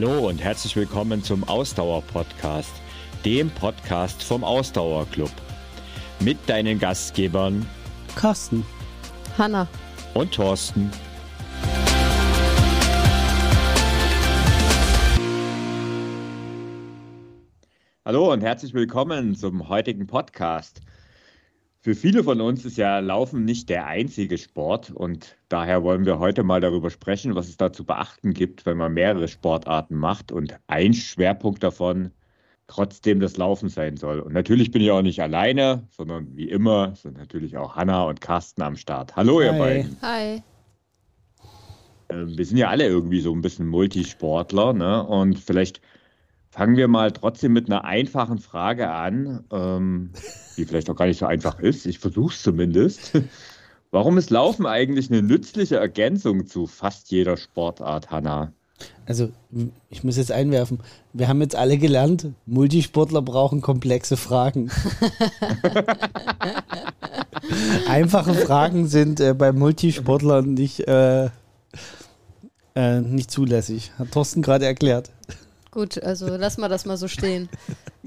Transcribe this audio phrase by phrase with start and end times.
[0.00, 2.70] Hallo und herzlich willkommen zum Ausdauer-Podcast,
[3.24, 5.32] dem Podcast vom Ausdauerclub.
[6.20, 7.66] Mit deinen Gastgebern
[8.14, 8.64] Carsten,
[9.36, 9.66] Hanna
[10.14, 10.88] und Thorsten.
[18.04, 20.80] Hallo und herzlich willkommen zum heutigen Podcast.
[21.88, 26.18] Für viele von uns ist ja Laufen nicht der einzige Sport und daher wollen wir
[26.18, 30.30] heute mal darüber sprechen, was es da zu beachten gibt, wenn man mehrere Sportarten macht
[30.30, 32.10] und ein Schwerpunkt davon
[32.66, 34.20] trotzdem das Laufen sein soll.
[34.20, 38.20] Und natürlich bin ich auch nicht alleine, sondern wie immer sind natürlich auch Hanna und
[38.20, 39.16] Carsten am Start.
[39.16, 39.58] Hallo, ihr Hi.
[39.58, 39.96] beiden.
[40.02, 40.42] Hi.
[42.10, 45.06] Ähm, Wir sind ja alle irgendwie so ein bisschen Multisportler, ne?
[45.06, 45.80] Und vielleicht
[46.58, 50.10] fangen wir mal trotzdem mit einer einfachen Frage an, ähm,
[50.56, 51.86] die vielleicht auch gar nicht so einfach ist.
[51.86, 53.12] Ich versuche es zumindest.
[53.92, 58.52] Warum ist Laufen eigentlich eine nützliche Ergänzung zu fast jeder Sportart, Hanna?
[59.06, 59.30] also
[59.90, 60.80] ich muss jetzt einwerfen,
[61.12, 64.70] wir haben jetzt alle gelernt, Multisportler brauchen komplexe Fragen.
[67.88, 71.30] Einfache Fragen sind äh, bei Multisportlern nicht, äh,
[72.74, 73.92] äh, nicht zulässig.
[73.98, 75.10] Hat Thorsten gerade erklärt.
[75.78, 77.48] Gut, also lass mal das mal so stehen.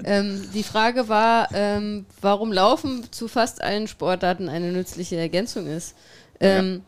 [0.04, 5.94] ähm, die Frage war, ähm, warum Laufen zu fast allen Sportarten eine nützliche Ergänzung ist.
[6.38, 6.82] Ähm,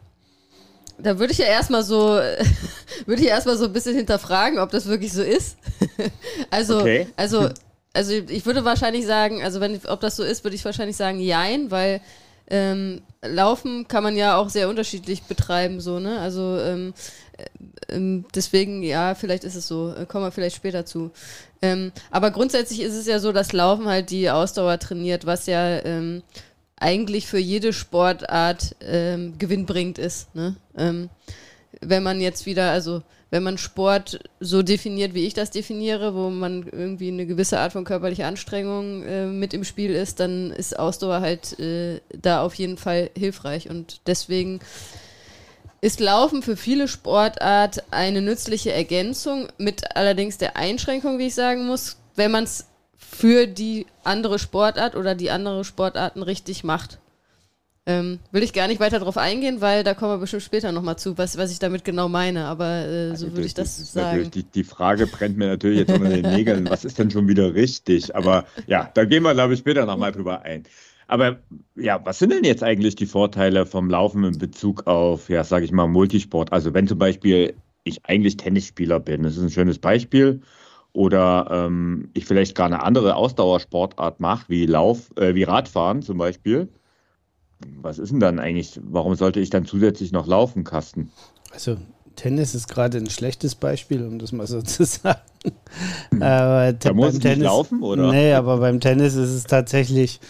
[0.99, 2.21] Da würde ich ja erstmal so,
[3.07, 5.57] würde ich erstmal so ein bisschen hinterfragen, ob das wirklich so ist.
[6.51, 7.07] also, Okay.
[7.17, 7.49] also,
[7.95, 11.19] also ich würde wahrscheinlich sagen, also wenn, ob das so ist, würde ich wahrscheinlich sagen,
[11.19, 12.03] jein, weil
[12.51, 16.19] ähm, Laufen kann man ja auch sehr unterschiedlich betreiben, so, ne?
[16.21, 16.95] Also ähm,
[17.37, 19.93] äh, ähm, deswegen, ja, vielleicht ist es so.
[19.95, 21.11] Äh, kommen wir vielleicht später zu.
[21.63, 25.85] Ähm, aber grundsätzlich ist es ja so, dass Laufen halt die Ausdauer trainiert, was ja
[25.85, 26.23] ähm,
[26.77, 30.35] eigentlich für jede Sportart ähm, gewinnbringend ist.
[30.35, 30.57] Ne?
[31.81, 36.31] Wenn man jetzt wieder, also wenn man Sport so definiert, wie ich das definiere, wo
[36.31, 40.79] man irgendwie eine gewisse Art von körperlicher Anstrengung äh, mit im Spiel ist, dann ist
[40.79, 43.69] Ausdauer halt äh, da auf jeden Fall hilfreich.
[43.69, 44.61] Und deswegen
[45.81, 51.67] ist Laufen für viele Sportart eine nützliche Ergänzung, mit allerdings der Einschränkung, wie ich sagen
[51.67, 56.99] muss, wenn man es für die andere Sportart oder die andere Sportarten richtig macht.
[57.87, 60.97] Ähm, will ich gar nicht weiter drauf eingehen, weil da kommen wir bestimmt später nochmal
[60.97, 64.31] zu, was, was ich damit genau meine, aber äh, so würde ich das natürlich- sagen.
[64.31, 66.71] Die, die Frage brennt mir natürlich jetzt unter den Nägeln.
[66.71, 68.17] Was ist denn schon wieder richtig?
[68.17, 70.63] Aber ja, da gehen wir, glaube ich, später nochmal drüber ein.
[71.09, 71.41] Aber
[71.77, 75.67] ja, was sind denn jetzt eigentlich die Vorteile vom Laufen in Bezug auf, ja, sage
[75.67, 76.55] ich mal, Multisport?
[76.55, 77.53] Also wenn zum Beispiel
[77.83, 80.41] ich eigentlich Tennisspieler bin, das ist ein schönes Beispiel,
[80.95, 86.17] oder ähm, ich vielleicht gar eine andere Ausdauersportart mache, wie Lauf, äh, wie Radfahren zum
[86.17, 86.69] Beispiel.
[87.81, 91.11] Was ist denn dann eigentlich, warum sollte ich dann zusätzlich noch laufen, Carsten?
[91.53, 91.77] Also
[92.17, 95.21] Tennis ist gerade ein schlechtes Beispiel, um das mal so zu sagen.
[96.21, 98.11] Aber Da muss ich nicht laufen, oder?
[98.11, 100.21] Nee, aber beim Tennis ist es tatsächlich,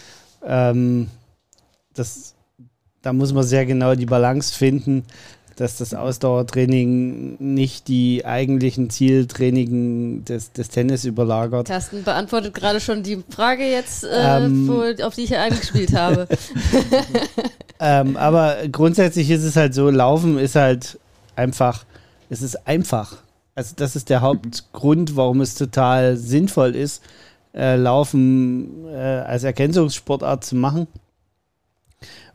[0.43, 1.09] ähm,
[1.93, 2.35] das,
[3.01, 5.03] da muss man sehr genau die Balance finden,
[5.55, 11.67] dass das Ausdauertraining nicht die eigentlichen Zieltraining des, des Tennis überlagert.
[11.67, 14.67] Carsten beantwortet gerade schon die Frage jetzt, äh, Ähm.
[14.67, 16.27] wo, auf die ich ja eingespielt habe.
[17.79, 20.97] Ähm, aber grundsätzlich ist es halt so, Laufen ist halt
[21.35, 21.83] einfach,
[22.29, 23.17] es ist einfach.
[23.53, 27.03] Also das ist der Hauptgrund, warum es total sinnvoll ist,
[27.53, 30.87] äh, Laufen äh, als Ergänzungssportart zu machen.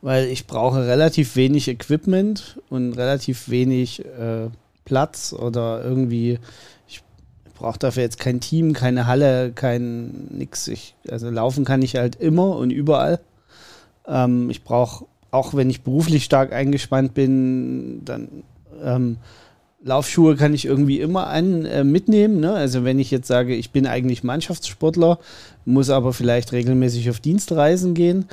[0.01, 4.49] Weil ich brauche relativ wenig Equipment und relativ wenig äh,
[4.85, 6.39] Platz oder irgendwie,
[6.87, 7.03] ich
[7.55, 10.67] brauche dafür jetzt kein Team, keine Halle, kein nix.
[10.67, 13.19] Ich, also laufen kann ich halt immer und überall.
[14.07, 18.43] Ähm, ich brauche, auch wenn ich beruflich stark eingespannt bin, dann
[18.83, 19.17] ähm,
[19.83, 22.39] Laufschuhe kann ich irgendwie immer an, äh, mitnehmen.
[22.39, 22.53] Ne?
[22.53, 25.19] Also wenn ich jetzt sage, ich bin eigentlich Mannschaftssportler,
[25.65, 28.25] muss aber vielleicht regelmäßig auf Dienstreisen gehen,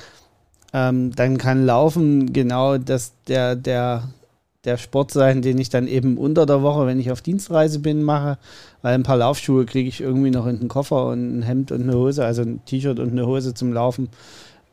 [0.72, 4.08] ähm, dann kann Laufen genau das, der, der,
[4.64, 8.02] der Sport sein, den ich dann eben unter der Woche, wenn ich auf Dienstreise bin,
[8.02, 8.38] mache.
[8.82, 11.82] Weil ein paar Laufschuhe kriege ich irgendwie noch in den Koffer und ein Hemd und
[11.82, 14.08] eine Hose, also ein T-Shirt und eine Hose zum Laufen.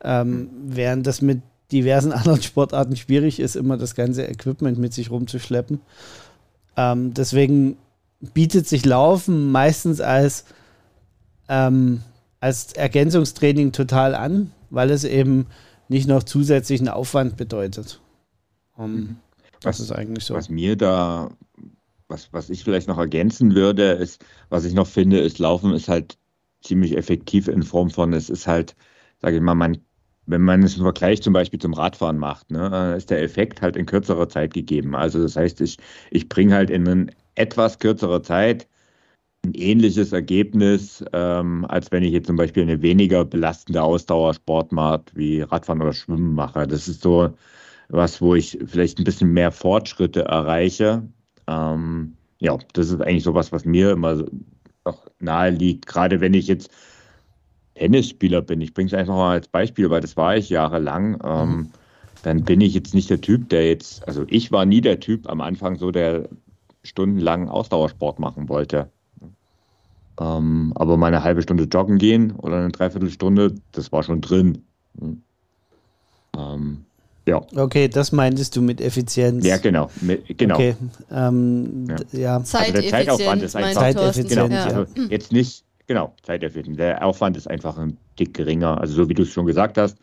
[0.04, 1.40] Ähm, während das mit
[1.72, 5.80] diversen anderen Sportarten schwierig ist, immer das ganze Equipment mit sich rumzuschleppen.
[6.76, 7.76] Ähm, deswegen
[8.34, 10.44] bietet sich Laufen meistens als,
[11.48, 12.02] ähm,
[12.40, 15.46] als Ergänzungstraining total an, weil es eben
[15.88, 18.00] nicht noch zusätzlichen Aufwand bedeutet.
[18.78, 19.16] Ähm,
[19.60, 20.34] das Was- ist eigentlich so.
[20.34, 21.30] Was mir da,
[22.08, 25.88] was, was ich vielleicht noch ergänzen würde, ist, was ich noch finde, ist, Laufen ist
[25.88, 26.18] halt
[26.62, 28.76] ziemlich effektiv in Form von, es ist halt,
[29.20, 29.78] sage ich mal, man,
[30.26, 33.76] wenn man es im Vergleich zum Beispiel zum Radfahren macht, ne, ist der Effekt halt
[33.76, 34.94] in kürzerer Zeit gegeben.
[34.96, 35.78] Also das heißt, ich,
[36.10, 38.66] ich bringe halt in etwas kürzerer Zeit
[39.46, 45.42] ein ähnliches Ergebnis, ähm, als wenn ich jetzt zum Beispiel eine weniger belastende Ausdauersportart wie
[45.42, 46.66] Radfahren oder Schwimmen mache.
[46.66, 47.30] Das ist so
[47.88, 51.02] was, wo ich vielleicht ein bisschen mehr Fortschritte erreiche.
[51.46, 54.24] Ähm, ja, das ist eigentlich so was, was mir immer
[54.84, 55.86] noch nahe liegt.
[55.86, 56.70] Gerade wenn ich jetzt
[57.76, 58.60] Tennisspieler bin.
[58.60, 61.18] Ich bringe es einfach mal als Beispiel, weil das war ich jahrelang.
[61.24, 61.70] Ähm, mhm.
[62.22, 65.28] Dann bin ich jetzt nicht der Typ, der jetzt, also ich war nie der Typ
[65.28, 66.28] am Anfang so, der
[66.82, 68.90] stundenlang Ausdauersport machen wollte.
[70.18, 74.62] Ähm, aber mal eine halbe Stunde joggen gehen oder eine Dreiviertelstunde, das war schon drin.
[76.36, 76.84] Ähm,
[77.26, 77.42] ja.
[77.56, 79.44] Okay, das meintest du mit Effizienz.
[79.44, 79.90] Ja, genau.
[80.00, 80.54] Mit, genau.
[80.54, 80.76] Okay,
[81.10, 82.18] ähm, ja.
[82.18, 82.36] ja.
[82.36, 83.80] Also der Zeitaufwand ist einfach.
[83.80, 84.48] Zeiteffizient, genau.
[84.48, 84.64] ja.
[84.64, 86.78] also jetzt nicht, genau, zeiteffizient.
[86.78, 88.80] Der Aufwand ist einfach ein Tick geringer.
[88.80, 89.98] Also so wie du es schon gesagt hast,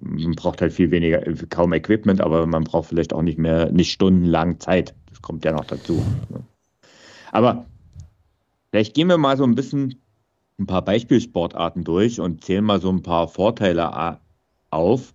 [0.00, 3.90] man braucht halt viel weniger, kaum Equipment, aber man braucht vielleicht auch nicht mehr, nicht
[3.90, 4.94] stundenlang Zeit.
[5.08, 6.04] Das kommt ja noch dazu.
[7.32, 7.64] Aber
[8.70, 10.00] Vielleicht gehen wir mal so ein bisschen
[10.58, 14.18] ein paar Beispielsportarten durch und zählen mal so ein paar Vorteile
[14.70, 15.12] auf.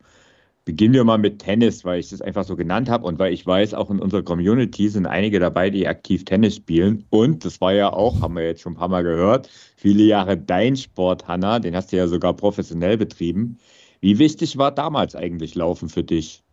[0.64, 3.46] Beginnen wir mal mit Tennis, weil ich das einfach so genannt habe und weil ich
[3.46, 7.06] weiß, auch in unserer Community sind einige dabei, die aktiv Tennis spielen.
[7.10, 10.38] Und das war ja auch, haben wir jetzt schon ein paar Mal gehört, viele Jahre
[10.38, 13.58] dein Sport, Hanna, den hast du ja sogar professionell betrieben.
[14.02, 16.44] Wie wichtig war damals eigentlich Laufen für dich?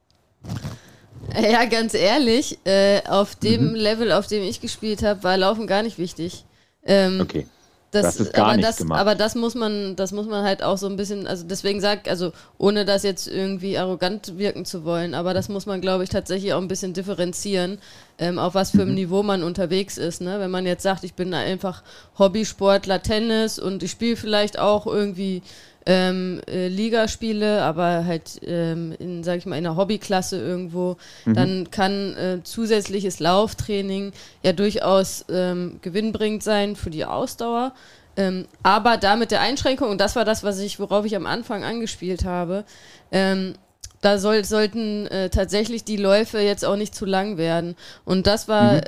[1.34, 3.74] Ja, ganz ehrlich, äh, auf dem mhm.
[3.74, 6.44] Level, auf dem ich gespielt habe, war Laufen gar nicht wichtig.
[6.88, 7.46] Ähm, okay.
[7.90, 9.00] Das, das, ist gar aber das, gemacht.
[9.00, 12.06] aber das muss man, das muss man halt auch so ein bisschen, also deswegen sagt,
[12.06, 16.10] also ohne das jetzt irgendwie arrogant wirken zu wollen, aber das muss man, glaube ich,
[16.10, 17.78] tatsächlich auch ein bisschen differenzieren,
[18.18, 18.96] ähm, auf was für einem mhm.
[18.96, 20.20] Niveau man unterwegs ist.
[20.20, 20.38] Ne?
[20.38, 21.82] Wenn man jetzt sagt, ich bin einfach
[22.18, 25.42] Hobbysportler Tennis und ich spiele vielleicht auch irgendwie
[25.88, 31.34] ähm, äh, Ligaspiele, aber halt ähm, in, sag ich mal, in einer Hobbyklasse irgendwo, mhm.
[31.34, 34.12] dann kann äh, zusätzliches Lauftraining
[34.42, 37.72] ja durchaus ähm, gewinnbringend sein für die Ausdauer.
[38.18, 41.24] Ähm, aber da mit der Einschränkung, und das war das, was ich, worauf ich am
[41.24, 42.64] Anfang angespielt habe,
[43.10, 43.54] ähm,
[44.02, 47.76] da soll, sollten äh, tatsächlich die Läufe jetzt auch nicht zu lang werden.
[48.04, 48.80] Und das war mhm.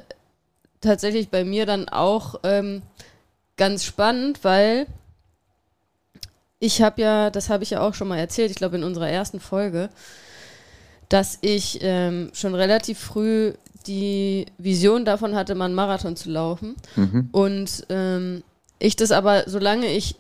[0.83, 2.83] tatsächlich bei mir dann auch ähm,
[3.57, 4.87] ganz spannend, weil
[6.61, 9.09] ich habe ja, das habe ich ja auch schon mal erzählt, ich glaube in unserer
[9.09, 9.89] ersten Folge,
[11.09, 13.55] dass ich ähm, schon relativ früh
[13.87, 16.77] die Vision davon hatte, mal einen Marathon zu laufen.
[16.95, 17.29] Mhm.
[17.33, 18.45] Und ähm,
[18.79, 20.17] ich das aber, solange ich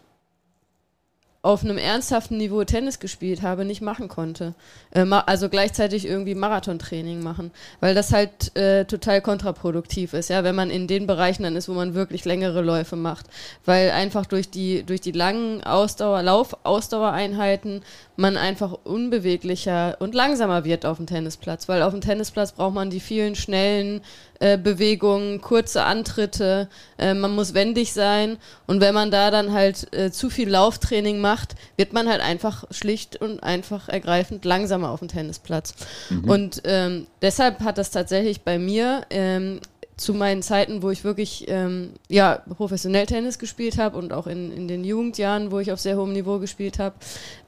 [1.43, 4.55] auf einem ernsthaften Niveau Tennis gespielt habe, nicht machen konnte.
[4.91, 7.51] Äh, also gleichzeitig irgendwie Marathontraining machen,
[7.81, 11.69] weil das halt äh, total kontraproduktiv ist, ja, wenn man in den Bereichen dann ist,
[11.69, 13.27] wo man wirklich längere Läufe macht,
[13.65, 17.83] weil einfach durch die durch die langen Ausdauer Lauf-Ausdauereinheiten
[18.17, 22.91] man einfach unbeweglicher und langsamer wird auf dem Tennisplatz, weil auf dem Tennisplatz braucht man
[22.91, 24.03] die vielen schnellen
[24.41, 29.95] äh, Bewegungen, kurze Antritte, äh, man muss wendig sein und wenn man da dann halt
[29.95, 35.01] äh, zu viel Lauftraining macht, wird man halt einfach schlicht und einfach ergreifend langsamer auf
[35.01, 35.75] dem Tennisplatz.
[36.09, 36.25] Mhm.
[36.25, 39.61] Und ähm, deshalb hat das tatsächlich bei mir ähm,
[40.01, 44.51] zu meinen Zeiten, wo ich wirklich ähm, ja, professionell Tennis gespielt habe und auch in,
[44.51, 46.95] in den Jugendjahren, wo ich auf sehr hohem Niveau gespielt habe,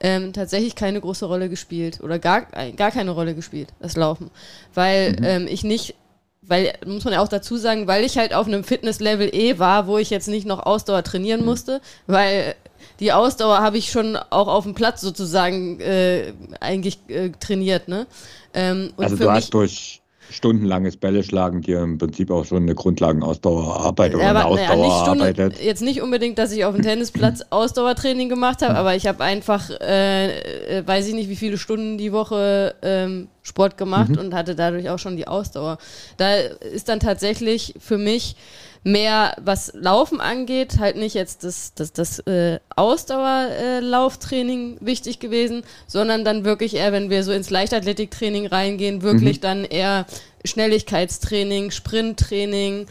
[0.00, 2.42] ähm, tatsächlich keine große Rolle gespielt oder gar,
[2.76, 4.30] gar keine Rolle gespielt, das Laufen.
[4.74, 5.18] Weil mhm.
[5.22, 5.94] ähm, ich nicht,
[6.42, 9.86] weil, muss man ja auch dazu sagen, weil ich halt auf einem Fitnesslevel eh war,
[9.86, 11.46] wo ich jetzt nicht noch Ausdauer trainieren mhm.
[11.46, 12.54] musste, weil
[13.00, 17.88] die Ausdauer habe ich schon auch auf dem Platz sozusagen äh, eigentlich äh, trainiert.
[17.88, 18.06] Ne?
[18.54, 23.80] Ähm, also du hast durch stundenlanges Bälle schlagen dir im Prinzip auch schon eine Grundlagenausdauer
[23.80, 25.62] arbeitet oder eine Ausdauer naja, Stunde, arbeitet.
[25.62, 29.70] Jetzt nicht unbedingt, dass ich auf dem Tennisplatz Ausdauertraining gemacht habe, aber ich habe einfach,
[29.80, 34.18] äh, äh, weiß ich nicht, wie viele Stunden die Woche ähm, Sport gemacht mhm.
[34.18, 35.78] und hatte dadurch auch schon die Ausdauer.
[36.16, 38.36] Da ist dann tatsächlich für mich
[38.84, 45.62] mehr, was Laufen angeht, halt nicht jetzt das, das, das äh, Ausdauerlauftraining äh, wichtig gewesen,
[45.86, 49.42] sondern dann wirklich eher, wenn wir so ins Leichtathletiktraining reingehen, wirklich mhm.
[49.42, 50.06] dann eher
[50.44, 52.86] Schnelligkeitstraining, Sprinttraining,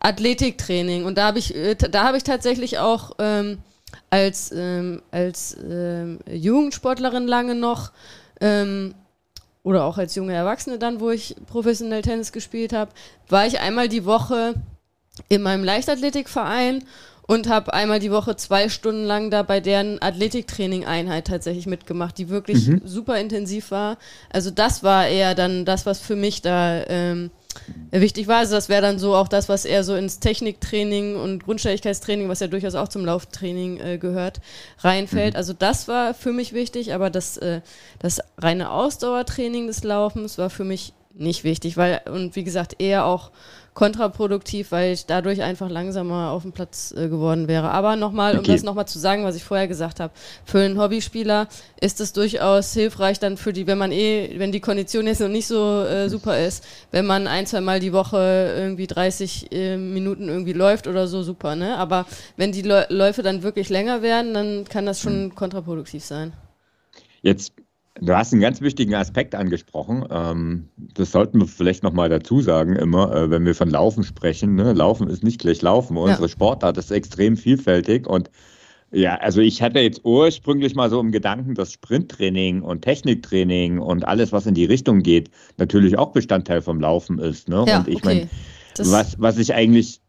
[0.00, 1.04] Athletiktraining.
[1.04, 3.58] Und da habe ich, äh, da habe ich tatsächlich auch ähm,
[4.08, 7.92] als, ähm, als ähm, Jugendsportlerin lange noch
[8.40, 8.94] ähm,
[9.64, 12.92] oder auch als junge Erwachsene dann, wo ich professionell Tennis gespielt habe,
[13.28, 14.54] war ich einmal die Woche
[15.28, 16.84] in meinem Leichtathletikverein
[17.26, 22.28] und habe einmal die Woche zwei Stunden lang da bei deren Athletiktraining-Einheit tatsächlich mitgemacht, die
[22.28, 22.82] wirklich mhm.
[22.84, 23.96] super intensiv war.
[24.30, 27.30] Also das war eher dann das, was für mich da ähm,
[27.90, 28.38] wichtig war.
[28.38, 32.40] Also das wäre dann so auch das, was eher so ins Techniktraining und Grundständigkeitstraining, was
[32.40, 34.40] ja durchaus auch zum Lauftraining äh, gehört,
[34.80, 35.34] reinfällt.
[35.34, 35.38] Mhm.
[35.38, 37.60] Also das war für mich wichtig, aber das, äh,
[37.98, 43.06] das reine Ausdauertraining des Laufens war für mich nicht wichtig, weil, und wie gesagt, eher
[43.06, 43.30] auch
[43.74, 47.70] kontraproduktiv, weil ich dadurch einfach langsamer auf dem Platz äh, geworden wäre.
[47.70, 48.38] Aber nochmal, okay.
[48.38, 50.12] um das nochmal zu sagen, was ich vorher gesagt habe,
[50.44, 51.48] für einen Hobbyspieler
[51.80, 55.28] ist es durchaus hilfreich dann für die, wenn man eh, wenn die Kondition jetzt noch
[55.28, 59.76] nicht so äh, super ist, wenn man ein, zwei Mal die Woche irgendwie 30 äh,
[59.76, 61.76] Minuten irgendwie läuft oder so, super, ne?
[61.76, 62.06] Aber
[62.36, 65.34] wenn die Läufe dann wirklich länger werden, dann kann das schon mhm.
[65.34, 66.32] kontraproduktiv sein.
[67.22, 67.54] Jetzt
[68.00, 70.04] Du hast einen ganz wichtigen Aspekt angesprochen.
[70.10, 74.56] Ähm, das sollten wir vielleicht nochmal dazu sagen, immer, äh, wenn wir von Laufen sprechen.
[74.56, 74.72] Ne?
[74.72, 75.96] Laufen ist nicht gleich Laufen.
[75.96, 76.28] Unsere ja.
[76.28, 78.30] Sportart ist extrem vielfältig und
[78.90, 84.06] ja, also ich hatte jetzt ursprünglich mal so im Gedanken, dass Sprinttraining und Techniktraining und
[84.06, 87.48] alles, was in die Richtung geht, natürlich auch Bestandteil vom Laufen ist.
[87.48, 87.64] Ne?
[87.66, 88.28] Ja, und ich okay.
[88.78, 90.00] meine, was, was ich eigentlich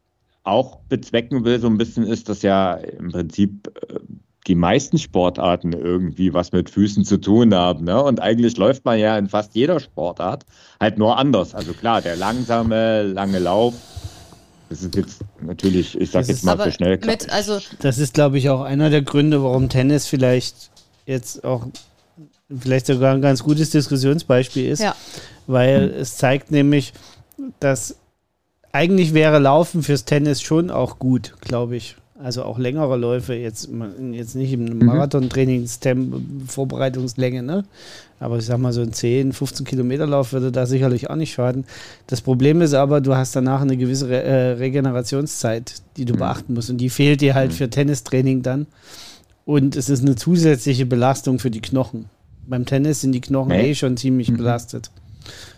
[0.44, 4.00] auch bezwecken will, so ein bisschen ist, dass ja im Prinzip äh,
[4.48, 7.86] die meisten Sportarten irgendwie was mit Füßen zu tun haben.
[7.86, 8.02] Ne?
[8.02, 10.46] Und eigentlich läuft man ja in fast jeder Sportart
[10.80, 11.56] halt nur anders.
[11.56, 13.74] Also klar, der langsame, lange Lauf,
[14.70, 17.00] das ist jetzt natürlich, ich sag jetzt mal für schnell.
[17.06, 20.72] Mit, also das ist, glaube ich, auch einer der Gründe, warum Tennis vielleicht
[21.06, 21.68] jetzt auch
[22.50, 24.96] vielleicht sogar ein ganz gutes Diskussionsbeispiel ist, ja.
[25.48, 26.00] weil hm.
[26.02, 26.94] es zeigt nämlich,
[27.60, 27.98] dass
[28.72, 31.96] eigentlich wäre Laufen fürs Tennis schon auch gut, glaube ich.
[32.18, 33.70] Also auch längere Läufe, jetzt,
[34.14, 34.86] jetzt nicht im mhm.
[34.86, 37.66] Marathon-Trainingstempo, Vorbereitungslänge, ne?
[38.22, 41.34] Aber ich sag mal, so ein 10, 15 Kilometer Lauf würde da sicherlich auch nicht
[41.34, 41.66] schaden.
[42.08, 46.20] Das Problem ist aber, du hast danach eine gewisse Re äh, Regenerationszeit, die du mhm.
[46.20, 46.70] beachten musst.
[46.70, 47.56] Und die fehlt dir halt mhm.
[47.56, 48.68] für Tennistraining dann.
[49.44, 52.06] Und es ist eine zusätzliche Belastung für die Knochen.
[52.48, 53.72] Beim Tennis sind die Knochen hey.
[53.72, 54.38] eh schon ziemlich mhm.
[54.38, 54.90] belastet.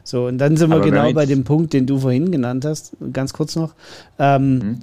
[0.03, 2.93] So, und dann sind wir aber genau bei dem Punkt, den du vorhin genannt hast,
[3.13, 3.75] ganz kurz noch.
[4.17, 4.77] Ähm, mhm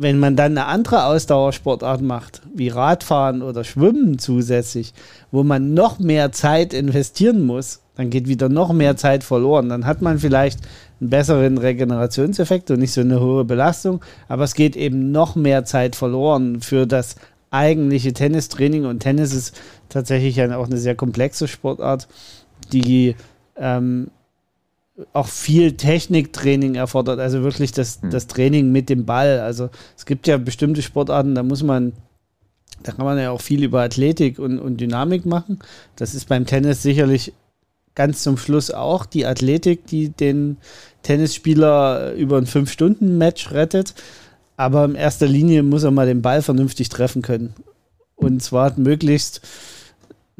[0.00, 4.94] wenn man dann eine andere Ausdauersportart macht, wie Radfahren oder Schwimmen zusätzlich,
[5.30, 9.68] wo man noch mehr Zeit investieren muss, dann geht wieder noch mehr Zeit verloren.
[9.68, 10.60] Dann hat man vielleicht
[11.02, 15.66] einen besseren Regenerationseffekt und nicht so eine hohe Belastung, aber es geht eben noch mehr
[15.66, 17.16] Zeit verloren für das
[17.50, 22.08] eigentliche Tennistraining und Tennis ist tatsächlich auch eine sehr komplexe Sportart,
[22.72, 23.16] die
[23.58, 24.08] ähm,
[25.12, 28.10] auch viel Techniktraining erfordert, also wirklich das, hm.
[28.10, 29.40] das Training mit dem Ball.
[29.40, 31.92] Also es gibt ja bestimmte Sportarten, da muss man,
[32.82, 35.58] da kann man ja auch viel über Athletik und, und Dynamik machen.
[35.96, 37.32] Das ist beim Tennis sicherlich
[37.94, 40.56] ganz zum Schluss auch die Athletik, die den
[41.02, 43.94] Tennisspieler über ein Fünf-Stunden-Match rettet.
[44.56, 47.54] Aber in erster Linie muss er mal den Ball vernünftig treffen können.
[48.16, 49.40] Und zwar möglichst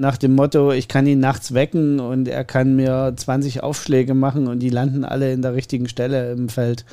[0.00, 4.48] nach dem Motto, ich kann ihn nachts wecken und er kann mir 20 Aufschläge machen
[4.48, 6.86] und die landen alle in der richtigen Stelle im Feld.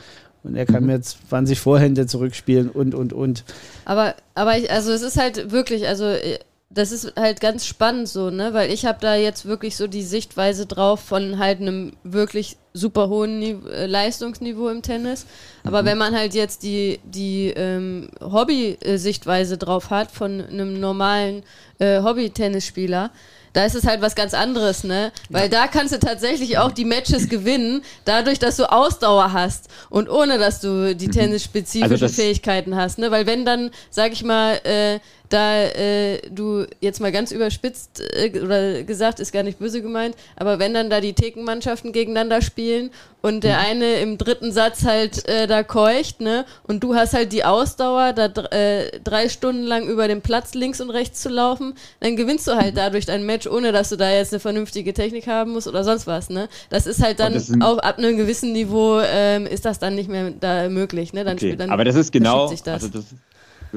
[0.43, 0.87] Und er kann mhm.
[0.87, 3.45] mir 20 Vorhände zurückspielen und, und, und.
[3.85, 6.37] Aber, aber ich, also es ist halt wirklich, also äh,
[6.69, 8.53] das ist halt ganz spannend so, ne?
[8.53, 13.07] Weil ich habe da jetzt wirklich so die Sichtweise drauf von halt einem wirklich super
[13.07, 15.25] hohen Niveau, äh, Leistungsniveau im Tennis.
[15.63, 15.85] Aber mhm.
[15.87, 21.43] wenn man halt jetzt die, die ähm, Hobby-Sichtweise drauf hat von einem normalen
[21.79, 23.11] äh, Hobby-Tennisspieler,
[23.53, 25.11] da ist es halt was ganz anderes, ne?
[25.29, 25.61] Weil ja.
[25.61, 30.37] da kannst du tatsächlich auch die Matches gewinnen, dadurch, dass du Ausdauer hast und ohne,
[30.37, 31.11] dass du die mhm.
[31.11, 33.09] tennisspezifischen also Fähigkeiten hast, ne?
[33.09, 38.39] Weil wenn dann, sag ich mal, äh, da äh, du jetzt mal ganz überspitzt äh,
[38.39, 42.91] oder gesagt, ist gar nicht böse gemeint, aber wenn dann da die Thekenmannschaften gegeneinander spielen
[43.21, 43.65] und der mhm.
[43.65, 48.13] eine im dritten Satz halt äh, da keucht, ne, und du hast halt die Ausdauer,
[48.13, 52.47] da äh, drei Stunden lang über den Platz links und rechts zu laufen, dann gewinnst
[52.47, 52.77] du halt mhm.
[52.77, 56.07] dadurch dein Match, ohne dass du da jetzt eine vernünftige Technik haben musst oder sonst
[56.07, 56.47] was, ne.
[56.69, 60.31] Das ist halt dann auch ab einem gewissen Niveau ähm, ist das dann nicht mehr
[60.39, 61.23] da möglich, ne.
[61.23, 61.55] Dann, okay.
[61.55, 62.67] dann aber das ist genau, das.
[62.67, 63.05] also das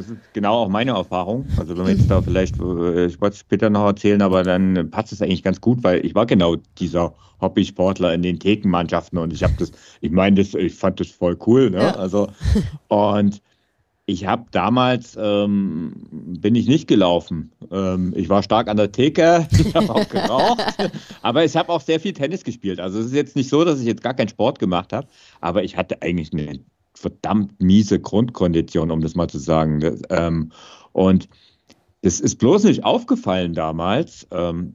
[0.01, 1.47] das ist genau auch meine Erfahrung.
[1.59, 4.91] Also wenn wir jetzt da vielleicht, äh, ich wollte es später noch erzählen, aber dann
[4.91, 9.33] passt es eigentlich ganz gut, weil ich war genau dieser Hobbysportler in den Thekenmannschaften und
[9.33, 11.71] ich habe das, ich meine, das, ich fand das voll cool.
[11.71, 11.79] Ne?
[11.79, 11.97] Ja.
[11.97, 12.29] Also
[12.89, 13.43] und
[14.07, 17.53] ich habe damals ähm, bin ich nicht gelaufen.
[17.71, 20.65] Ähm, ich war stark an der Theke, ich habe auch geraucht,
[21.23, 22.81] aber ich habe auch sehr viel Tennis gespielt.
[22.81, 25.07] Also es ist jetzt nicht so, dass ich jetzt gar keinen Sport gemacht habe,
[25.43, 26.61] aber ich hatte eigentlich eine
[27.01, 29.81] verdammt miese Grundkondition, um das mal zu sagen.
[29.81, 30.53] Das, ähm,
[30.93, 31.29] und
[32.03, 34.75] es ist bloß nicht aufgefallen damals, ähm,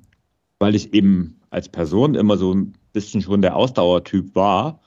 [0.60, 4.79] weil ich eben als Person immer so ein bisschen schon der Ausdauertyp war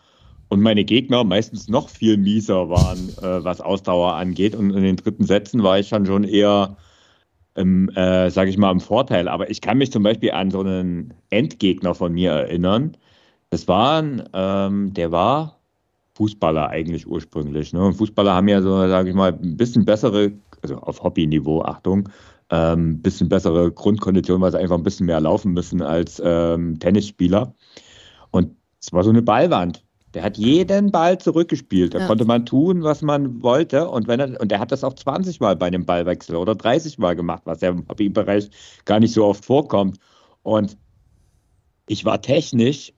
[0.49, 4.55] und meine Gegner meistens noch viel mieser waren, äh, was Ausdauer angeht.
[4.55, 6.77] Und in den dritten Sätzen war ich dann schon eher,
[7.55, 9.29] im, äh, sage ich mal, im Vorteil.
[9.29, 12.97] Aber ich kann mich zum Beispiel an so einen Endgegner von mir erinnern.
[13.51, 14.03] Das war,
[14.33, 15.58] ähm, der war
[16.19, 17.73] Fußballer eigentlich ursprünglich.
[17.73, 17.81] Ne?
[17.85, 20.33] Und Fußballer haben ja so, sage ich mal, ein bisschen bessere,
[20.63, 22.09] also auf Hobbyniveau, Achtung,
[22.51, 27.55] ähm, bisschen bessere Grundkondition, weil sie einfach ein bisschen mehr laufen müssen als ähm, Tennisspieler.
[28.33, 29.85] Und Es war so eine Ballwand.
[30.15, 31.95] Der hat jeden Ball zurückgespielt.
[31.95, 32.07] Da Ja.
[32.09, 33.89] konnte man tun, was man wollte.
[33.89, 36.99] Und, wenn er, und er hat das auch 20 Mal bei einem Ballwechsel oder 30
[36.99, 38.51] Mal gemacht, was ja im Hobbybereich
[38.87, 39.99] gar nicht so oft vorkommt.
[40.43, 40.77] Und
[41.87, 42.93] ich war technisch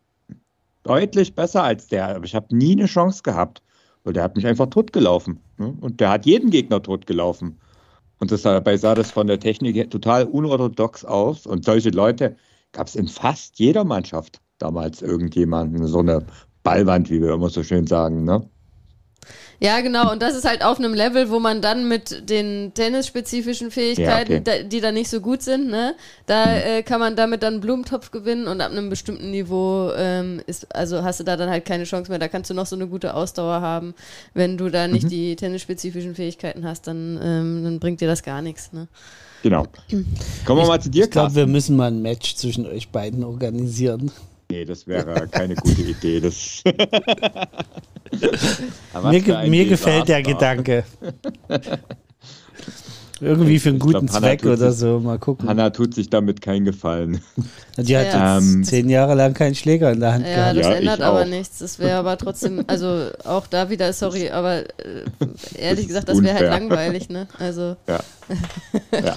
[0.83, 3.63] deutlich besser als der, aber ich habe nie eine Chance gehabt.
[4.03, 5.41] Weil der hat mich einfach totgelaufen.
[5.59, 5.77] Ne?
[5.81, 7.61] Und der hat jeden Gegner totgelaufen.
[8.19, 11.47] Und das, dabei sah das von der Technik total unorthodox aus.
[11.47, 12.37] Und solche Leute
[12.73, 15.87] gab es in fast jeder Mannschaft damals irgendjemanden.
[15.87, 16.25] So eine
[16.63, 18.25] Ballwand, wie wir immer so schön sagen.
[18.25, 18.49] Ne?
[19.63, 20.11] Ja, genau.
[20.11, 24.39] Und das ist halt auf einem Level, wo man dann mit den tennisspezifischen Fähigkeiten, Ja,
[24.39, 24.63] okay.
[24.63, 27.61] da, die da nicht so gut sind, ne, da äh, kann man damit dann einen
[27.61, 31.67] Blumentopf gewinnen und ab einem bestimmten Niveau ähm, ist, also hast du da dann halt
[31.67, 32.19] keine Chance mehr.
[32.19, 33.95] Da kannst du noch so eine gute Ausdauer haben.
[34.33, 38.41] Wenn du da nicht die tennisspezifischen Fähigkeiten hast, dann, ähm, dann bringt dir das gar
[38.41, 38.73] nichts.
[38.73, 38.89] Ne?
[39.43, 39.67] Genau.
[40.47, 43.25] Kommen wir mal zu dir, Ich glaube, wir müssen mal ein Match zwischen euch beiden
[43.25, 44.11] organisieren.
[44.51, 46.21] Nee, das wäre keine gute Idee.
[46.21, 46.63] Das
[49.11, 50.23] Mir, ge mir gefällt der.
[50.23, 50.85] Gedanke.
[53.23, 54.99] Irgendwie für einen Ich glaub, guten Hannah Zweck oder sich- so.
[54.99, 55.47] Mal gucken.
[55.49, 57.21] Hanna tut sich damit keinen Gefallen.
[57.77, 58.39] Die hat Ja.
[58.39, 60.57] jetzt Ähm, zehn Jahre lang keinen Schläger in der Hand Ja, gehabt.
[60.59, 61.27] das Ja, ändert ich aber auch.
[61.27, 61.59] nichts.
[61.59, 64.65] Das wäre aber trotzdem, also auch da wieder, sorry, aber äh,
[65.59, 67.27] ehrlich gesagt, das wäre halt langweilig, ne?
[67.39, 68.01] Also, Ja.
[69.05, 69.15] ja.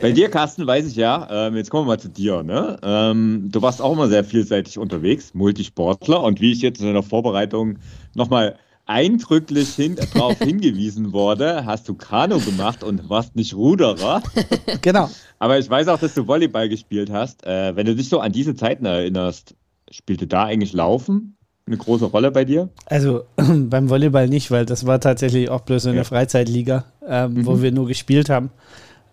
[0.00, 2.42] Bei dir, Carsten, weiß ich ja, ähm, jetzt kommen wir mal zu dir.
[2.42, 2.78] Ne?
[2.82, 6.22] Ähm, du warst auch immer sehr vielseitig unterwegs, Multisportler.
[6.22, 7.78] Und wie ich jetzt in der Vorbereitung
[8.14, 14.22] nochmal eindrücklich hin, darauf hingewiesen wurde, hast du Kanu gemacht und warst nicht Ruderer.
[14.82, 15.10] Genau.
[15.38, 17.44] Aber ich weiß auch, dass du Volleyball gespielt hast.
[17.46, 19.54] Äh, wenn du dich so an diese Zeiten erinnerst,
[19.90, 22.68] spielte da eigentlich Laufen eine große Rolle bei dir?
[22.86, 26.04] Also beim Volleyball nicht, weil das war tatsächlich auch bloß so eine Ja.
[26.04, 28.50] Freizeitliga, ähm, wo wir nur gespielt haben.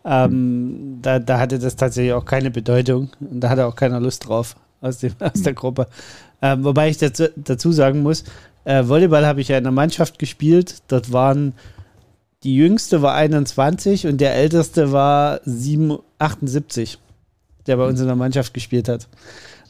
[0.07, 4.27] Ähm, da, da hatte das tatsächlich auch keine Bedeutung und da hatte auch keiner Lust
[4.27, 5.87] drauf aus, dem, aus der Gruppe.
[6.41, 8.23] Ähm, wobei ich dazu, dazu sagen muss,
[8.63, 10.75] äh, Volleyball habe ich ja in der Mannschaft gespielt.
[10.87, 11.53] Dort waren
[12.43, 16.99] die jüngste war 21 und der älteste war 7, 78,
[17.65, 19.07] der bei uns in der Mannschaft gespielt hat.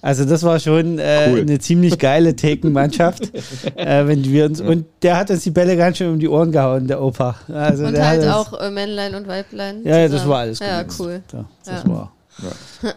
[0.08, 1.42] Also das war schon äh, Cool.
[1.42, 3.30] eine ziemlich geile Thekenmannschaft.
[3.76, 6.54] äh, wenn wir uns, und der hat uns die Bälle ganz schön um die Ohren
[6.54, 7.36] gehauen, der Opa.
[7.54, 9.82] Also und der halt hat uns- auch äh, Männlein und Weiblein.
[9.84, 10.96] Ja, ja, das war alles Ja, gut.
[11.00, 11.22] cool.
[11.34, 11.90] Ja, das Ja.
[11.90, 12.12] war.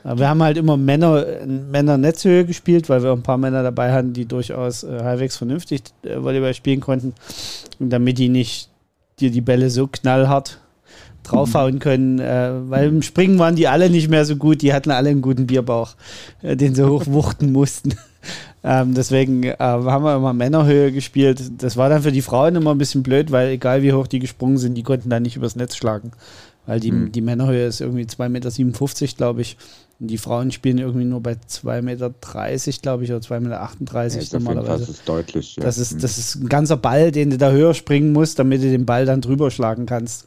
[0.04, 3.64] Aber Wir haben halt immer Männer, Männer Netzhöhe gespielt, weil wir auch ein paar Männer
[3.64, 7.14] dabei hatten, die durchaus äh, halbwegs vernünftig äh, Volleyball spielen konnten.
[7.80, 8.68] Und damit die nicht
[9.18, 10.58] dir die Bälle so knallhart
[11.30, 14.90] draufhauen können, äh, weil im Springen waren die alle nicht mehr so gut, die hatten
[14.90, 15.94] alle einen guten Bierbauch,
[16.42, 17.94] äh, den sie hochwuchten mussten.
[18.62, 21.40] Ähm, deswegen äh, haben wir immer Männerhöhe gespielt.
[21.62, 24.18] Das war dann für die Frauen immer ein bisschen blöd, weil egal wie hoch die
[24.18, 26.12] gesprungen sind, die konnten dann nicht übers Netz schlagen.
[26.66, 27.10] Weil die, Hm.
[27.10, 28.28] die Männerhöhe ist irgendwie 2,57
[29.02, 29.56] Meter, glaube ich.
[29.98, 32.10] Und die Frauen spielen irgendwie nur bei 2,30 Meter,
[32.82, 34.80] glaube ich, oder 2,38 Meter Ja, normalerweise.
[34.80, 35.56] das ist deutlich.
[35.56, 35.62] Ja.
[35.62, 36.00] Das ist, Hm.
[36.00, 39.06] das ist ein ganzer Ball, den du da höher springen musst, damit du den Ball
[39.06, 40.26] dann drüber schlagen kannst.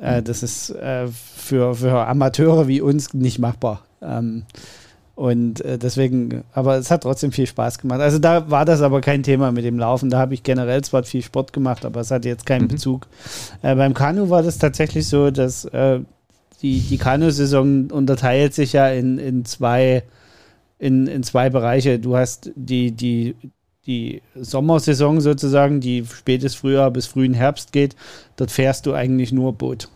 [0.00, 3.82] Äh, das ist äh, für, für Amateure wie uns nicht machbar.
[4.02, 4.44] Ähm,
[5.14, 8.00] und äh, deswegen, aber es hat trotzdem viel Spaß gemacht.
[8.00, 10.08] Also da war das aber kein Thema mit dem Laufen.
[10.08, 12.68] Da habe ich generell zwar viel Sport gemacht, aber es hatte jetzt keinen Mhm.
[12.68, 13.06] Bezug.
[13.62, 16.00] Äh, beim Kanu war das tatsächlich so, dass äh,
[16.62, 20.04] die, die Kanu-Saison unterteilt sich ja in, in zwei
[20.78, 21.98] in, in zwei Bereiche.
[21.98, 23.36] Du hast die, die,
[23.86, 27.96] die Sommersaison sozusagen, die spätes Frühjahr bis frühen Herbst geht.
[28.36, 29.88] Dort fährst du eigentlich nur Boot.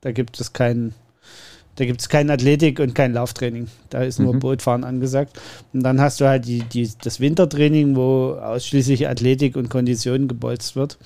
[0.00, 0.94] Da gibt es kein,
[1.76, 3.68] da gibt es kein Athletik und kein Lauftraining.
[3.88, 4.40] Da ist nur Mhm.
[4.40, 5.40] Bootfahren angesagt.
[5.72, 10.76] Und dann hast du halt die, die, das Wintertraining, wo ausschließlich Athletik und Kondition gebolzt
[10.76, 10.98] wird.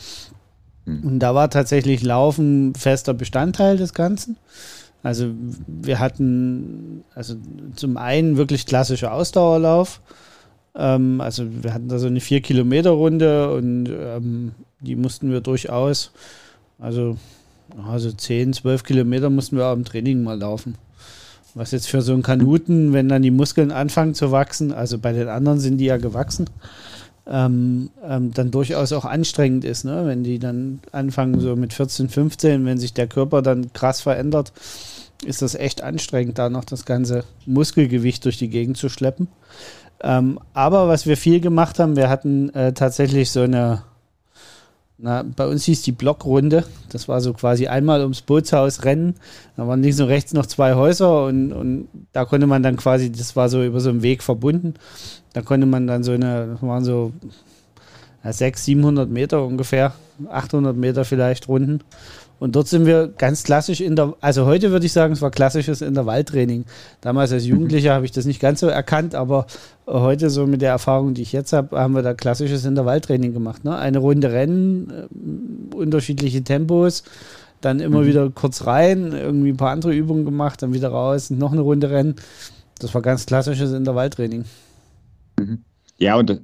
[0.84, 1.04] Mhm.
[1.04, 4.36] Und da war tatsächlich Laufen fester Bestandteil des Ganzen.
[5.02, 5.30] Also
[5.68, 7.36] wir hatten also
[7.76, 10.00] zum einen wirklich klassischer Ausdauerlauf.
[10.76, 16.12] Ähm, also wir hatten da so eine 4-Kilometer-Runde und ähm, die mussten wir durchaus,
[16.78, 17.16] also,
[17.90, 20.74] also 10, 12 Kilometer mussten wir auch im Training mal laufen.
[21.54, 25.12] Was jetzt für so einen Kanuten, wenn dann die Muskeln anfangen zu wachsen, also bei
[25.12, 26.50] den anderen sind die ja gewachsen,
[27.26, 30.02] ähm, ähm, dann durchaus auch anstrengend ist, ne?
[30.04, 34.52] wenn die dann anfangen so mit 14, 15, wenn sich der Körper dann krass verändert,
[35.24, 39.28] ist das echt anstrengend, da noch das ganze Muskelgewicht durch die Gegend zu schleppen.
[40.02, 43.82] Ähm, aber was wir viel gemacht haben, wir hatten äh, tatsächlich so eine,
[44.98, 46.64] na, bei uns hieß die Blockrunde.
[46.90, 49.14] Das war so quasi einmal ums Bootshaus rennen.
[49.56, 53.10] Da waren links und rechts noch zwei Häuser und, und da konnte man dann quasi,
[53.10, 54.74] das war so über so einen Weg verbunden.
[55.32, 57.12] Da konnte man dann so eine, das waren so
[58.24, 59.92] ja, 600, 700 Meter ungefähr,
[60.28, 61.80] 800 Meter vielleicht Runden.
[62.38, 65.30] Und dort sind wir ganz klassisch in der, also heute würde ich sagen, es war
[65.30, 66.66] klassisches Intervalltraining.
[67.00, 69.46] Damals als Jugendlicher habe ich das nicht ganz so erkannt, aber
[69.86, 73.64] heute so mit der Erfahrung, die ich jetzt habe, haben wir da klassisches Intervalltraining gemacht.
[73.64, 73.76] Ne?
[73.76, 77.04] Eine Runde Rennen, äh, unterschiedliche Tempos,
[77.62, 78.06] dann immer mhm.
[78.06, 81.90] wieder kurz rein, irgendwie ein paar andere Übungen gemacht, dann wieder raus, noch eine Runde
[81.90, 82.16] Rennen.
[82.78, 84.44] Das war ganz klassisches Intervalltraining.
[85.38, 85.64] Mhm.
[85.96, 86.38] Ja, und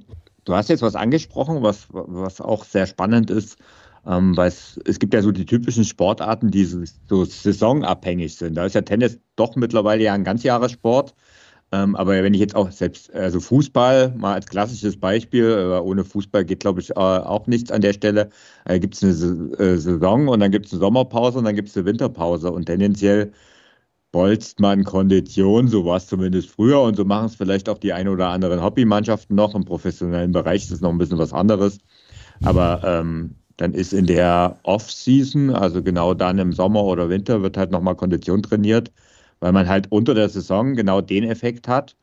[0.45, 3.57] du hast jetzt was angesprochen, was, was auch sehr spannend ist
[4.05, 8.55] ähm, weil es, gibt ja so die typischen Sportarten, die so, so saisonabhängig sind.
[8.55, 11.15] Da ist ja Tennis doch mittlerweile ja ein Ganzjahressport.
[11.71, 16.03] Ähm, aber wenn ich jetzt auch selbst, also Fußball mal als klassisches Beispiel, äh, ohne
[16.05, 18.29] Fußball geht, glaube ich, äh, auch nichts an der Stelle.
[18.65, 19.13] Äh, gibt es eine
[19.57, 22.51] äh, Saison und dann gibt es eine Sommerpause und dann gibt es eine Winterpause.
[22.51, 23.31] Und tendenziell
[24.11, 27.93] bolzt man Kondition, so war es zumindest früher und so machen es vielleicht auch die
[27.93, 29.55] ein oder anderen Hobbymannschaften noch.
[29.55, 31.79] Im professionellen Bereich ist es noch ein bisschen was anderes.
[32.43, 37.57] Aber ähm, dann ist in der Off-Season, also genau dann im Sommer oder Winter, wird
[37.57, 38.91] halt nochmal Kondition trainiert,
[39.39, 41.95] weil man halt unter der Saison genau den Effekt hat,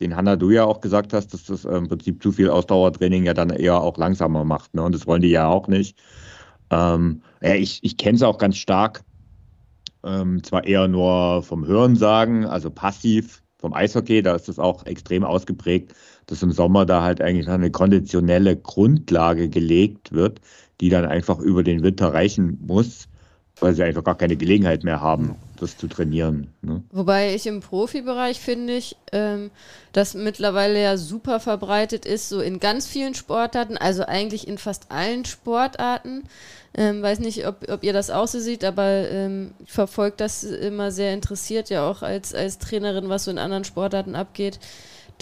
[0.00, 3.34] den Hanna du ja auch gesagt hast, dass das im Prinzip zu viel Ausdauertraining ja
[3.34, 4.74] dann eher auch langsamer macht.
[4.74, 4.82] Ne?
[4.82, 5.98] Und das wollen die ja auch nicht.
[6.70, 9.04] Ähm, ja, ich ich kenne es auch ganz stark,
[10.04, 14.84] ähm, zwar eher nur vom Hören sagen, also passiv vom Eishockey, da ist das auch
[14.86, 15.94] extrem ausgeprägt,
[16.26, 20.40] dass im Sommer da halt eigentlich eine konditionelle Grundlage gelegt wird,
[20.82, 23.06] die dann einfach über den Winter reichen muss,
[23.60, 26.48] weil sie einfach gar keine Gelegenheit mehr haben, das zu trainieren.
[26.60, 26.82] Ne?
[26.90, 29.52] Wobei ich im Profibereich finde ich, ähm,
[29.92, 34.90] dass mittlerweile ja super verbreitet ist, so in ganz vielen Sportarten, also eigentlich in fast
[34.90, 36.24] allen Sportarten.
[36.74, 40.42] Ähm, weiß nicht, ob, ob ihr das auch so seht, aber ähm, ich verfolge das
[40.42, 44.58] immer sehr interessiert, ja auch als, als Trainerin, was so in anderen Sportarten abgeht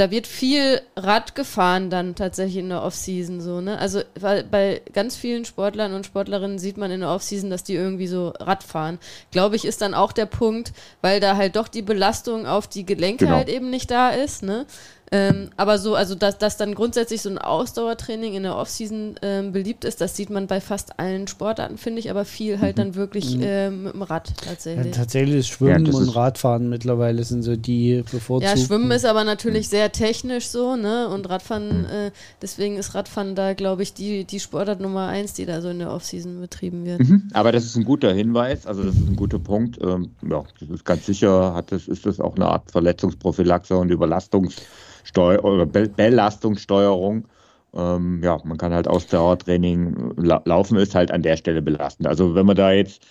[0.01, 3.77] da wird viel Rad gefahren dann tatsächlich in der Offseason so, ne?
[3.79, 7.75] Also weil bei ganz vielen Sportlern und Sportlerinnen sieht man in der Offseason, dass die
[7.75, 8.99] irgendwie so Rad fahren.
[9.31, 12.87] Glaube ich, ist dann auch der Punkt, weil da halt doch die Belastung auf die
[12.87, 13.37] Gelenke genau.
[13.37, 14.65] halt eben nicht da ist, ne?
[15.13, 19.51] Ähm, aber so, also dass, dass dann grundsätzlich so ein Ausdauertraining in der Offseason ähm,
[19.51, 22.81] beliebt ist, das sieht man bei fast allen Sportarten, finde ich, aber viel halt mhm.
[22.81, 23.43] dann wirklich mhm.
[23.43, 24.87] äh, mit dem Rad tatsächlich.
[24.87, 28.57] Ja, tatsächlich ist Schwimmen ja, und ist Radfahren mittlerweile sind so die bevorzugten.
[28.57, 29.71] Ja, Schwimmen ist aber natürlich mhm.
[29.71, 31.09] sehr technisch so, ne?
[31.09, 31.87] Und Radfahren, mhm.
[31.87, 35.71] äh, deswegen ist Radfahren da, glaube ich, die, die Sportart Nummer eins, die da so
[35.71, 37.01] in der Offseason betrieben wird.
[37.01, 37.31] Mhm.
[37.33, 39.77] Aber das ist ein guter Hinweis, also das ist ein guter Punkt.
[39.83, 43.91] Ähm, ja, das ist ganz sicher, hat das, ist das auch eine Art Verletzungsprophylaxe und
[43.91, 44.55] Überlastungs-
[45.05, 47.27] Steu oder Be Belastungssteuerung.
[47.75, 52.09] Ähm, ja, man kann halt Ausdauertraining la laufen, ist halt an der Stelle belastend.
[52.09, 53.07] Also wenn man da jetzt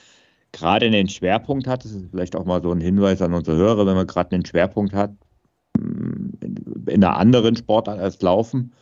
[0.52, 3.86] gerade einen Schwerpunkt hat, das ist vielleicht auch mal so ein Hinweis an unsere Hörer,
[3.86, 5.12] wenn man gerade einen Schwerpunkt hat
[5.78, 8.74] mm, in einer anderen Sportart als Laufen,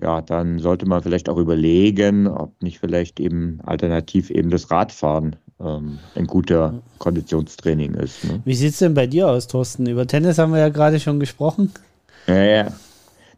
[0.00, 5.36] ja, dann sollte man vielleicht auch überlegen, ob nicht vielleicht eben alternativ eben das Radfahren
[5.60, 8.24] ähm, ein guter Konditionstraining ist.
[8.24, 8.40] Ne?
[8.44, 9.86] Wie sieht es denn bei dir aus, Thorsten?
[9.86, 11.72] Über Tennis haben wir ja gerade schon gesprochen.
[12.26, 12.72] Ja, ja.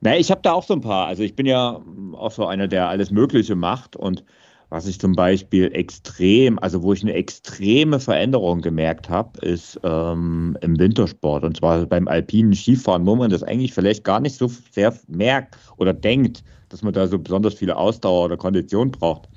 [0.01, 1.07] Naja, ich habe da auch so ein paar.
[1.07, 4.25] Also ich bin ja auch so einer, der alles Mögliche macht und
[4.71, 10.59] was ich zum Beispiel extrem, also wo ich eine extreme Veränderung gemerkt habe, ist ähm,
[10.63, 14.49] im Wintersport und zwar beim alpinen Skifahren, wo man das eigentlich vielleicht gar nicht so
[14.73, 19.29] sehr merkt oder denkt, dass man da so besonders viele Ausdauer oder Kondition braucht.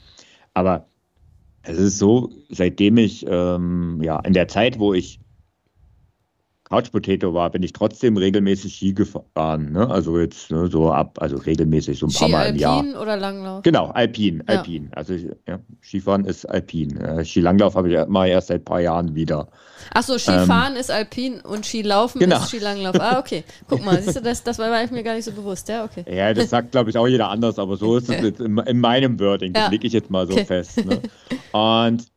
[0.55, 0.89] Aber
[1.63, 5.19] es ist so, seitdem ich ähm, ja in der Zeit, wo ich
[6.69, 9.71] Couch Potato war, bin ich trotzdem regelmäßig Ski gefahren.
[9.71, 9.89] Ne?
[9.89, 12.77] Also jetzt ne, so ab, also regelmäßig, so ein Ski paar Mal im Jahr.
[12.77, 13.63] Alpin oder Langlauf?
[13.63, 14.85] Genau, Alpin, Alpin.
[14.85, 14.97] Ja.
[14.97, 15.13] Also
[15.47, 16.97] ja, Skifahren ist Alpin.
[16.97, 19.47] Äh, Skilanglauf habe ich mal erst seit ein paar Jahren wieder.
[19.93, 22.37] Achso, Skifahren ähm, ist Alpin und Skilaufen genau.
[22.37, 22.99] ist Skilanglauf.
[22.99, 23.45] Ah, okay.
[23.69, 25.69] Guck mal, siehst du, das, das war mir gar nicht so bewusst.
[25.69, 26.03] Ja, okay.
[26.13, 28.79] Ja, das sagt, glaube ich, auch jeder anders, aber so ist es jetzt in, in
[28.81, 29.53] meinem Wording.
[29.53, 29.69] Das ja.
[29.69, 30.43] lege ich jetzt mal so okay.
[30.43, 30.85] fest.
[30.85, 31.01] Ne?
[31.53, 32.07] Und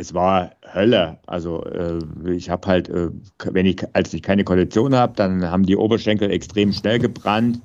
[0.00, 1.18] es war Hölle.
[1.26, 1.98] Also äh,
[2.32, 3.10] ich habe halt, äh,
[3.44, 7.60] wenn ich, als ich keine Kondition habe, dann haben die Oberschenkel extrem schnell gebrannt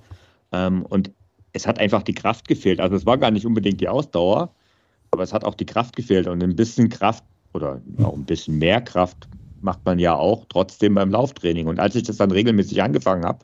[0.52, 1.12] ähm, und
[1.54, 2.82] es hat einfach die Kraft gefehlt.
[2.82, 4.54] Also es war gar nicht unbedingt die Ausdauer,
[5.12, 8.58] aber es hat auch die Kraft gefehlt und ein bisschen Kraft oder auch ein bisschen
[8.58, 9.30] mehr Kraft
[9.62, 11.68] macht man ja auch trotzdem beim Lauftraining.
[11.68, 13.40] Und als ich das dann regelmäßig angefangen habe,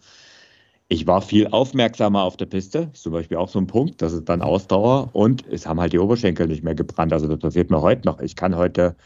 [0.91, 4.11] ich war viel aufmerksamer auf der Piste, ist zum Beispiel auch so ein Punkt, das
[4.11, 7.13] ist dann Ausdauer und es haben halt die Oberschenkel nicht mehr gebrannt.
[7.13, 8.19] Also das passiert mir heute noch.
[8.19, 8.97] Ich kann heute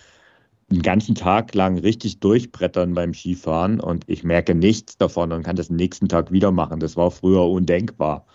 [0.71, 5.58] einen ganzen Tag lang richtig durchbrettern beim Skifahren und ich merke nichts davon und kann
[5.58, 6.80] das nächsten Tag wieder machen.
[6.80, 8.26] Das war früher undenkbar.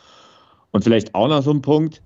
[0.71, 2.05] Und vielleicht auch noch so ein Punkt,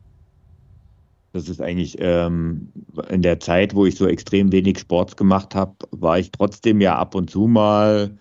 [1.33, 2.73] das ist eigentlich ähm,
[3.11, 6.97] in der Zeit, wo ich so extrem wenig Sport gemacht habe, war ich trotzdem ja
[6.97, 8.17] ab und zu mal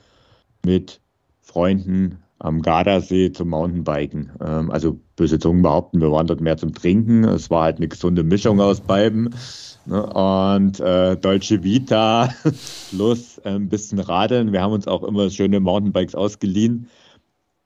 [0.65, 0.99] mit
[1.41, 4.31] Freunden am Gardasee zum Mountainbiken.
[4.41, 7.23] Ähm, also böse Zungen behaupten, wir waren dort mehr zum Trinken.
[7.23, 9.33] Es war halt eine gesunde Mischung aus beiden.
[9.85, 10.05] Ne?
[10.05, 12.29] Und äh, Deutsche Vita
[12.89, 14.51] plus äh, ein bisschen Radeln.
[14.51, 16.89] Wir haben uns auch immer schöne Mountainbikes ausgeliehen.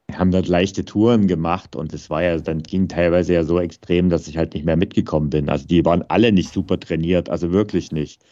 [0.07, 3.59] Wir haben dort leichte Touren gemacht und es war ja, dann ging teilweise ja so
[3.59, 5.49] extrem, dass ich halt nicht mehr mitgekommen bin.
[5.49, 8.23] Also die waren alle nicht super trainiert, also wirklich nicht.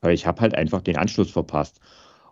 [0.00, 1.78] Aber ich habe halt einfach den Anschluss verpasst.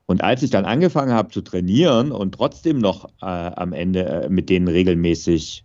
[0.09, 4.29] Und als ich dann angefangen habe zu trainieren und trotzdem noch äh, am Ende äh,
[4.31, 5.65] mit denen regelmäßig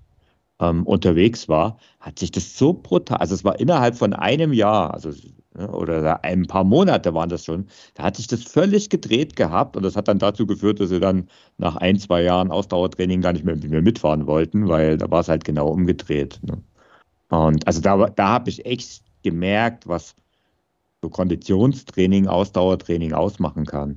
[0.59, 4.93] ähm, unterwegs war, hat sich das so brutal, also es war innerhalb von einem Jahr,
[4.93, 5.11] also
[5.55, 9.77] ne, oder ein paar Monate waren das schon, da hat sich das völlig gedreht gehabt
[9.77, 13.31] und das hat dann dazu geführt, dass sie dann nach ein, zwei Jahren Ausdauertraining gar
[13.31, 16.41] nicht mehr mit mir mitfahren wollten, weil da war es halt genau umgedreht.
[16.43, 16.61] Ne?
[17.29, 20.15] Und also da, da habe ich echt gemerkt, was
[21.03, 23.95] so Konditionstraining, Ausdauertraining ausmachen kann.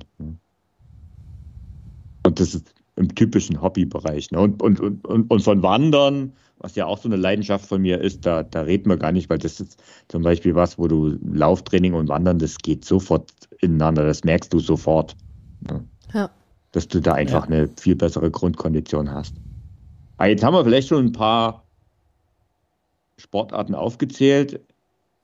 [2.25, 4.31] Und das ist im typischen Hobbybereich.
[4.31, 4.41] Ne?
[4.41, 8.25] Und, und, und, und von Wandern, was ja auch so eine Leidenschaft von mir ist,
[8.25, 11.93] da, da reden wir gar nicht, weil das ist zum Beispiel was, wo du Lauftraining
[11.93, 15.15] und Wandern, das geht sofort ineinander, das merkst du sofort.
[15.61, 15.85] Ne?
[16.13, 16.29] Ja.
[16.73, 17.55] Dass du da einfach ja.
[17.55, 19.33] eine viel bessere Grundkondition hast.
[20.17, 21.63] Aber jetzt haben wir vielleicht schon ein paar
[23.17, 24.59] Sportarten aufgezählt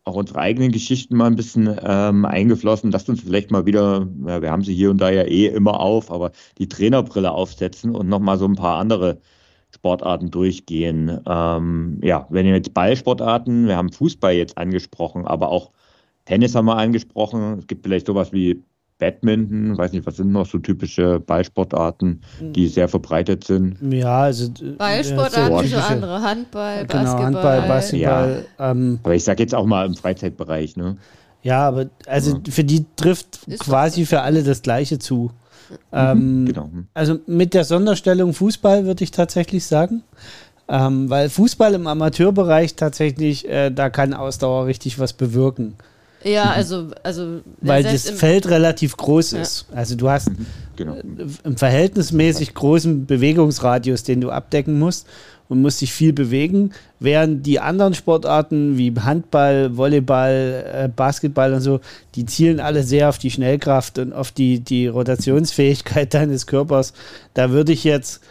[0.06, 2.92] auch unsere eigenen Geschichten mal ein bisschen ähm, eingeflossen.
[2.92, 5.80] Lasst uns vielleicht mal wieder, ja, wir haben sie hier und da ja eh immer
[5.80, 9.20] auf, aber die Trainerbrille aufsetzen und nochmal so ein paar andere
[9.74, 11.22] Sportarten durchgehen.
[11.26, 15.72] Ähm, ja, wenn ihr jetzt Ballsportarten, wir haben Fußball jetzt angesprochen, aber auch
[16.26, 17.60] Tennis haben wir angesprochen.
[17.60, 18.64] Es gibt vielleicht sowas wie
[19.00, 23.78] Badminton, weiß nicht, was sind noch so typische Ballsportarten, die sehr verbreitet sind?
[23.92, 27.26] Ja, also Ballsportarten, so andere, Handball, genau, Basketball.
[27.26, 28.46] Handball, Basketball.
[28.60, 28.72] Ja.
[28.72, 30.98] Ähm, aber ich sage jetzt auch mal im Freizeitbereich, ne?
[31.42, 32.40] Ja, aber also ja.
[32.50, 35.32] für die trifft Ist quasi für alle das Gleiche zu.
[35.70, 35.78] Mhm.
[35.92, 36.70] Ähm, genau.
[36.94, 40.04] Also mit der Sonderstellung Fußball würde ich tatsächlich sagen.
[40.70, 45.76] Ähm, weil Fußball im Amateurbereich tatsächlich, äh, da kann Ausdauer richtig was bewirken.
[46.24, 46.88] Ja, also.
[47.04, 49.66] also Weil das Feld relativ groß ist.
[49.70, 49.78] Ja.
[49.78, 50.96] Also du hast mhm, genau.
[51.44, 55.08] einen verhältnismäßig großen Bewegungsradius, den du abdecken musst
[55.50, 61.62] und musst dich viel bewegen, während die anderen Sportarten wie Handball, Volleyball, äh, Basketball und
[61.62, 61.80] so,
[62.16, 66.94] die zielen alle sehr auf die Schnellkraft und auf die, die Rotationsfähigkeit deines Körpers.
[67.34, 68.22] Da würde ich jetzt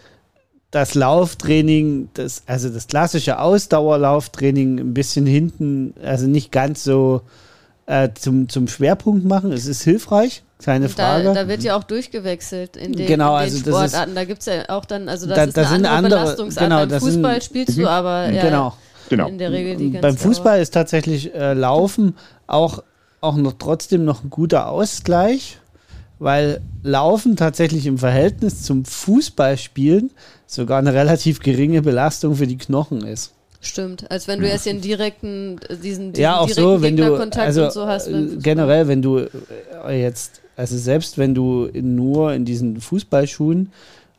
[0.72, 7.20] das Lauftraining, das, also das klassische Ausdauerlauftraining ein bisschen hinten, also nicht ganz so
[7.86, 9.52] äh, zum, zum Schwerpunkt machen.
[9.52, 11.24] Es ist hilfreich, keine Frage.
[11.24, 14.14] Da, da, wird ja auch durchgewechselt in den, genau, in den also Sportarten.
[14.14, 16.64] da gibt es ja auch dann, also das da, ist eine andere, andere Belastungsart.
[16.64, 17.88] Genau, Beim Fußball sind, spielst du mhm.
[17.88, 18.74] aber ja, genau.
[19.08, 19.28] genau.
[19.28, 22.16] in der Regel die ganze Beim Fußball ist tatsächlich äh, Laufen
[22.46, 22.82] auch,
[23.20, 25.58] auch noch trotzdem noch ein guter Ausgleich,
[26.18, 30.12] weil Laufen tatsächlich im Verhältnis zum Fußballspielen
[30.46, 33.32] sogar eine relativ geringe Belastung für die Knochen ist.
[33.64, 36.96] Stimmt, als wenn du erst den direkten, äh, diesen, diesen ja, auch direkten so, wenn
[36.96, 38.08] du, also, so hast.
[38.08, 39.18] Äh, generell, wenn du
[39.86, 43.70] äh, jetzt, also selbst wenn du nur in diesen Fußballschuhen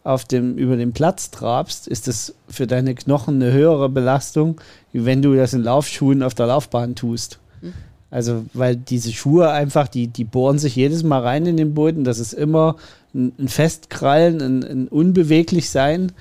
[0.05, 4.61] auf dem, über den Platz trabst, ist das für deine Knochen eine höhere Belastung,
[4.93, 7.39] wie wenn du das in Laufschuhen auf der Laufbahn tust.
[7.59, 7.73] Hm.
[8.09, 12.05] Also, weil diese Schuhe einfach, die, die bohren sich jedes Mal rein in den Boden.
[12.05, 12.77] Das ist immer
[13.13, 16.13] ein, ein Festkrallen, ein, ein Unbeweglich-Sein.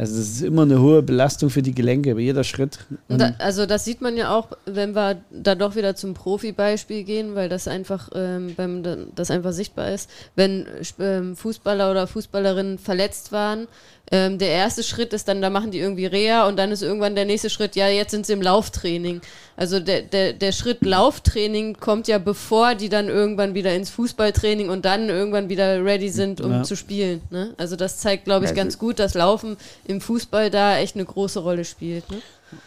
[0.00, 2.78] Also es ist immer eine hohe Belastung für die Gelenke, bei jeder Schritt.
[3.08, 7.34] Da, also das sieht man ja auch, wenn wir da doch wieder zum Profi-Beispiel gehen,
[7.34, 8.82] weil das einfach, ähm, beim,
[9.14, 10.08] das einfach sichtbar ist.
[10.36, 10.64] Wenn
[10.98, 13.68] ähm, Fußballer oder Fußballerinnen verletzt waren,
[14.12, 17.14] ähm, der erste Schritt ist dann, da machen die irgendwie Reha und dann ist irgendwann
[17.14, 19.20] der nächste Schritt, ja, jetzt sind sie im Lauftraining.
[19.56, 24.68] Also der, der, der Schritt Lauftraining kommt ja bevor die dann irgendwann wieder ins Fußballtraining
[24.68, 26.62] und dann irgendwann wieder ready sind, um ja.
[26.64, 27.20] zu spielen.
[27.30, 27.54] Ne?
[27.56, 29.56] Also das zeigt, glaube ich, ganz gut, dass Laufen
[29.90, 32.10] im Fußball da echt eine große Rolle spielt.
[32.10, 32.18] Ne?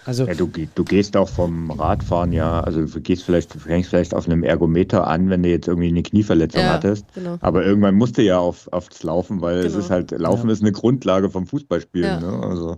[0.05, 3.89] Also ja, du, du gehst auch vom Radfahren, ja, also du gehst vielleicht, du fängst
[3.89, 7.05] vielleicht auf einem Ergometer an, wenn du jetzt irgendwie eine Knieverletzung ja, hattest.
[7.15, 7.37] Genau.
[7.41, 9.67] Aber irgendwann musst du ja auf, aufs Laufen, weil genau.
[9.67, 10.53] es ist halt, Laufen ja.
[10.53, 12.21] ist eine Grundlage vom Fußballspielen.
[12.21, 12.31] Ja.
[12.31, 12.47] Ne?
[12.47, 12.77] Also,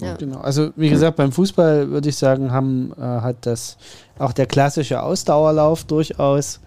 [0.00, 0.14] ja.
[0.14, 0.38] Genau.
[0.38, 3.76] Also wie gesagt, beim Fußball würde ich sagen, haben, äh, hat das
[4.18, 6.60] auch der klassische Ausdauerlauf durchaus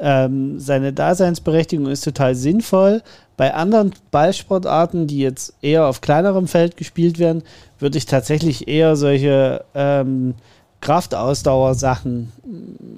[0.00, 3.02] ähm, seine Daseinsberechtigung ist total sinnvoll.
[3.36, 7.42] Bei anderen Ballsportarten, die jetzt eher auf kleinerem Feld gespielt werden,
[7.78, 10.34] würde ich tatsächlich eher solche ähm,
[10.80, 12.32] Kraftausdauer-Sachen,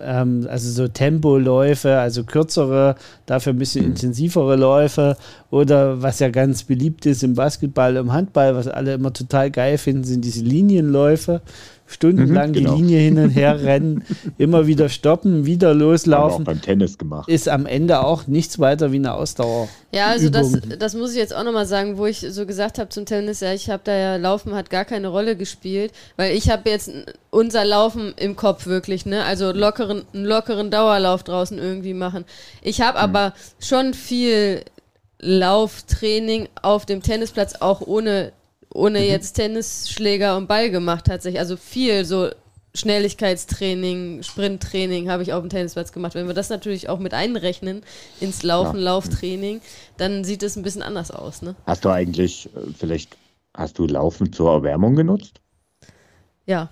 [0.00, 2.94] ähm, also so Tempoläufe, also kürzere,
[3.26, 3.92] dafür ein bisschen mhm.
[3.92, 5.16] intensivere Läufe
[5.50, 9.78] oder was ja ganz beliebt ist im Basketball, im Handball, was alle immer total geil
[9.78, 11.40] finden, sind diese Linienläufe
[11.92, 12.74] stundenlang mhm, genau.
[12.74, 14.04] die Linie hin und her rennen,
[14.38, 16.22] immer wieder stoppen, wieder loslaufen.
[16.22, 17.28] Haben wir auch beim Tennis gemacht.
[17.28, 19.68] Ist am Ende auch nichts weiter wie eine Ausdauer.
[19.92, 22.88] Ja, also das, das muss ich jetzt auch nochmal sagen, wo ich so gesagt habe
[22.88, 26.50] zum Tennis, ja, ich habe da ja Laufen hat gar keine Rolle gespielt, weil ich
[26.50, 26.90] habe jetzt
[27.30, 29.24] unser Laufen im Kopf wirklich, ne?
[29.24, 32.24] Also lockeren, einen lockeren Dauerlauf draußen irgendwie machen.
[32.62, 33.04] Ich habe mhm.
[33.04, 34.62] aber schon viel
[35.18, 38.32] Lauftraining auf dem Tennisplatz auch ohne
[38.74, 39.06] ohne mhm.
[39.06, 41.40] jetzt Tennisschläger und Ball gemacht tatsächlich.
[41.40, 42.30] Also viel so
[42.74, 46.14] Schnelligkeitstraining, Sprinttraining habe ich auf dem Tennisplatz gemacht.
[46.14, 47.82] Wenn wir das natürlich auch mit einrechnen
[48.20, 48.84] ins Laufen, ja.
[48.84, 49.60] Lauftraining,
[49.98, 51.42] dann sieht es ein bisschen anders aus.
[51.42, 51.54] Ne?
[51.66, 53.16] Hast du eigentlich, äh, vielleicht,
[53.54, 55.40] hast du Laufen zur Erwärmung genutzt?
[56.46, 56.70] Ja,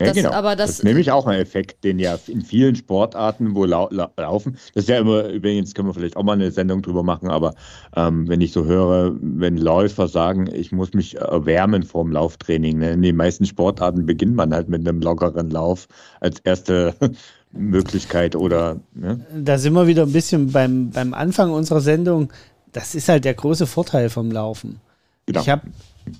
[0.00, 0.30] ja, das, genau.
[0.30, 3.88] Aber das, das ist nämlich auch ein Effekt, den ja in vielen Sportarten, wo lau
[3.90, 7.02] lau laufen, das ist ja immer, übrigens können wir vielleicht auch mal eine Sendung drüber
[7.02, 7.54] machen, aber
[7.94, 12.92] ähm, wenn ich so höre, wenn Läufer sagen, ich muss mich erwärmen vorm Lauftraining, ne?
[12.92, 15.86] in den meisten Sportarten beginnt man halt mit einem lockeren Lauf
[16.20, 16.94] als erste
[17.52, 18.80] Möglichkeit oder.
[18.94, 19.24] Ne?
[19.34, 22.32] Da sind wir wieder ein bisschen beim, beim Anfang unserer Sendung.
[22.72, 24.80] Das ist halt der große Vorteil vom Laufen.
[25.26, 25.40] Genau.
[25.40, 25.62] Ich habe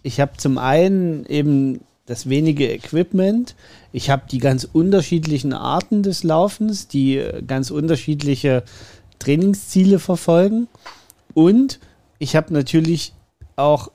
[0.03, 3.55] ich hab zum einen eben das wenige Equipment.
[3.92, 8.64] Ich habe die ganz unterschiedlichen Arten des Laufens, die äh, ganz unterschiedliche
[9.20, 10.66] Trainingsziele verfolgen.
[11.35, 11.79] Und
[12.18, 13.14] ich habe natürlich
[13.55, 13.92] auch,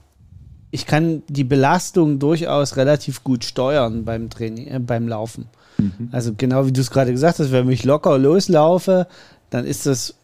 [0.71, 5.47] ich kann die Belastung durchaus relativ gut steuern beim Training, äh, beim Laufen.
[5.77, 6.07] Mhm.
[6.13, 9.07] Also genau wie du es gerade gesagt hast, wenn ich locker loslaufe,
[9.49, 10.15] dann ist das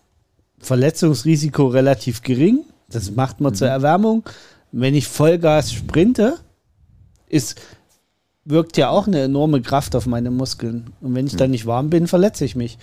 [0.59, 2.63] Verletzungsrisiko relativ gering.
[2.89, 3.57] Das macht man mhm.
[3.57, 4.23] zur Erwärmung.
[4.71, 6.37] Wenn ich Vollgas sprinte,
[7.27, 7.59] ist
[8.45, 10.93] wirkt ja auch eine enorme Kraft auf meine Muskeln.
[11.01, 12.77] Und wenn ich dann nicht warm bin, verletze ich mich.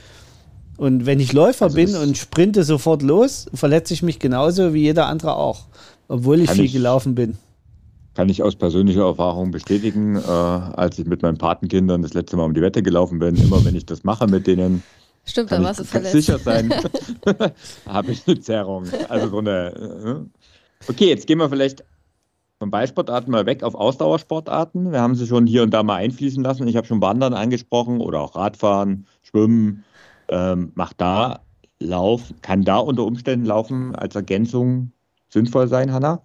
[0.76, 4.82] Und wenn ich Läufer also bin und sprinte sofort los, verletze ich mich genauso wie
[4.82, 5.66] jeder andere auch,
[6.06, 7.36] obwohl ich viel ich, gelaufen bin.
[8.14, 12.44] Kann ich aus persönlicher Erfahrung bestätigen, äh, als ich mit meinen Patenkindern das letzte Mal
[12.44, 14.84] um die Wette gelaufen bin, immer wenn ich das mache mit denen,
[15.28, 16.12] Stimmt, da warst du verletzt.
[16.12, 16.72] sicher sein,
[17.86, 18.84] habe ich eine Zerrung.
[19.08, 20.28] Also so eine.
[20.86, 20.90] Äh.
[20.90, 21.84] Okay, jetzt gehen wir vielleicht
[22.58, 24.90] von Ballsportarten mal weg auf Ausdauersportarten.
[24.92, 26.66] Wir haben sie schon hier und da mal einfließen lassen.
[26.66, 29.84] Ich habe schon Wandern angesprochen oder auch Radfahren, Schwimmen.
[30.28, 31.40] Ähm, macht da
[31.80, 34.92] Lauf, kann da unter Umständen Laufen als Ergänzung
[35.28, 36.22] sinnvoll sein, Hanna?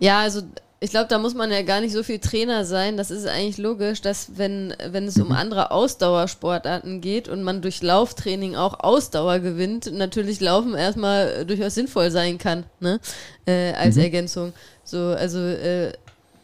[0.00, 0.42] Ja, also
[0.86, 2.96] ich glaube, da muss man ja gar nicht so viel Trainer sein.
[2.96, 5.32] Das ist eigentlich logisch, dass wenn, wenn es um mhm.
[5.34, 12.12] andere Ausdauersportarten geht und man durch Lauftraining auch Ausdauer gewinnt, natürlich Laufen erstmal durchaus sinnvoll
[12.12, 13.00] sein kann, ne?
[13.46, 14.02] Äh, als mhm.
[14.02, 14.52] Ergänzung.
[14.84, 15.92] So, also äh,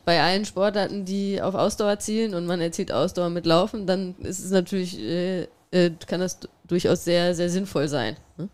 [0.05, 4.41] bei allen Sportarten, die auf Ausdauer zielen und man erzielt Ausdauer mit Laufen, dann ist
[4.41, 6.41] es natürlich, äh, äh, kann das
[6.73, 8.17] durchaus sehr, sehr sinnvoll sein.
[8.39, 8.49] Ne?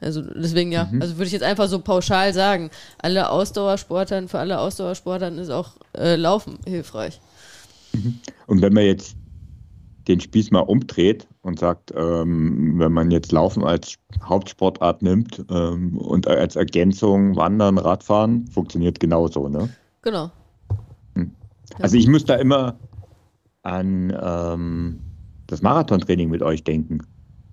[0.00, 1.00] Also deswegen ja, mhm.
[1.00, 5.70] also würde ich jetzt einfach so pauschal sagen, alle Ausdauersportern, für alle Ausdauersportern ist auch
[5.96, 7.20] äh, Laufen hilfreich.
[7.92, 8.18] Mhm.
[8.46, 9.16] Und wenn man jetzt
[10.08, 15.96] den Spieß mal umdreht und sagt, ähm, wenn man jetzt Laufen als Hauptsportart nimmt ähm,
[15.96, 19.68] und als Ergänzung Wandern, Radfahren, funktioniert genauso, ne?
[20.02, 20.30] Genau.
[21.14, 21.30] Hm.
[21.78, 22.76] Also ich muss da immer
[23.62, 24.98] an ähm,
[25.46, 27.02] das Marathontraining mit euch denken,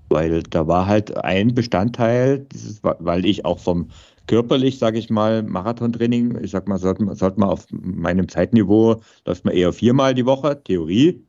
[0.10, 3.90] weil da war halt ein Bestandteil, dieses, weil ich auch vom
[4.28, 9.46] körperlich, sage ich mal, Marathontraining, ich sag mal, sollte, sollte man auf meinem Zeitniveau, läuft
[9.46, 11.28] man eher viermal die Woche, Theorie,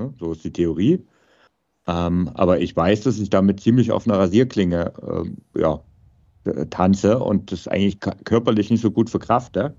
[0.00, 0.14] Ne?
[0.18, 1.06] So ist die Theorie.
[1.86, 4.92] Ähm, aber ich weiß, dass ich damit ziemlich auf einer Rasierklinge
[5.54, 5.82] äh, ja,
[6.44, 9.76] äh, tanze und das eigentlich körperlich nicht so gut verkrafte.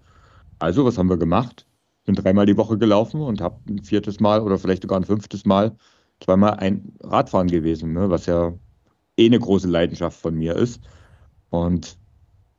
[0.59, 1.65] Also, was haben wir gemacht?
[2.05, 5.45] Bin dreimal die Woche gelaufen und habe ein viertes Mal oder vielleicht sogar ein fünftes
[5.45, 5.75] Mal
[6.21, 8.09] zweimal ein Radfahren gewesen, ne?
[8.09, 8.53] was ja
[9.17, 10.81] eh eine große Leidenschaft von mir ist.
[11.49, 11.97] Und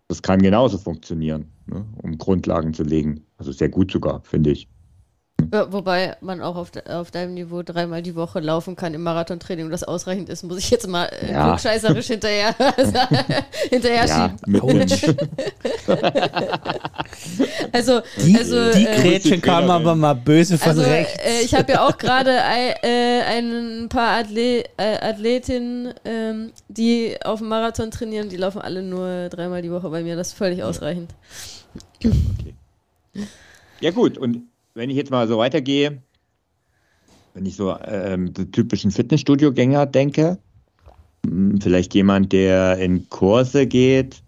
[0.08, 1.86] das kann genauso funktionieren, ne?
[2.02, 3.24] um Grundlagen zu legen.
[3.38, 4.68] Also sehr gut sogar, finde ich.
[5.52, 9.02] Ja, wobei man auch auf, de, auf deinem Niveau dreimal die Woche laufen kann im
[9.02, 11.48] Marathontraining und das ausreichend ist, muss ich jetzt mal äh, ja.
[11.48, 12.54] klugscheißerisch hinterher,
[13.68, 14.80] hinterher ja, schieben.
[17.72, 21.18] also, die, also, die äh, Grätschen kamen aber mal böse von also, rechts.
[21.18, 27.16] Äh, ich habe ja auch gerade ein, äh, ein, paar Athlet, äh, Athletinnen, ähm, die
[27.22, 30.16] auf dem Marathon trainieren, die laufen alle nur dreimal die Woche bei mir.
[30.16, 31.10] Das ist völlig ausreichend.
[31.98, 32.54] Okay.
[33.80, 36.02] Ja gut, und wenn ich jetzt mal so weitergehe,
[37.34, 40.38] wenn ich so ähm, die typischen Fitnessstudio-Gänger denke,
[41.26, 44.22] hm, vielleicht jemand, der in Kurse geht,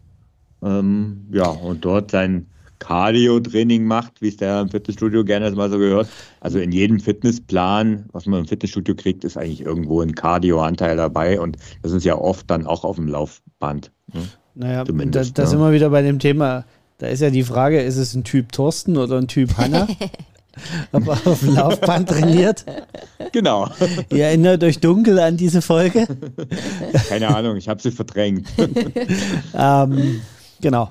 [0.63, 2.47] ähm, ja, und dort sein
[2.79, 6.09] Cardio-Training macht, wie es der im Fitnessstudio gerne mal so gehört.
[6.41, 11.41] Also in jedem Fitnessplan, was man im Fitnessstudio kriegt, ist eigentlich irgendwo ein Cardio-Anteil dabei
[11.41, 13.91] und das ist ja oft dann auch auf dem Laufband.
[14.13, 14.23] Ne?
[14.55, 15.49] Naja, da, da ne?
[15.49, 16.65] sind wir wieder bei dem Thema.
[16.99, 19.89] Da ist ja die Frage, ist es ein Typ Thorsten oder ein Typ Hanna?
[20.93, 22.65] er auf dem Laufband trainiert.
[23.33, 23.69] Genau.
[24.11, 26.07] Ihr erinnert euch dunkel an diese Folge.
[27.09, 28.49] Keine Ahnung, ich habe sie verdrängt.
[29.55, 30.21] ähm,
[30.61, 30.91] genau.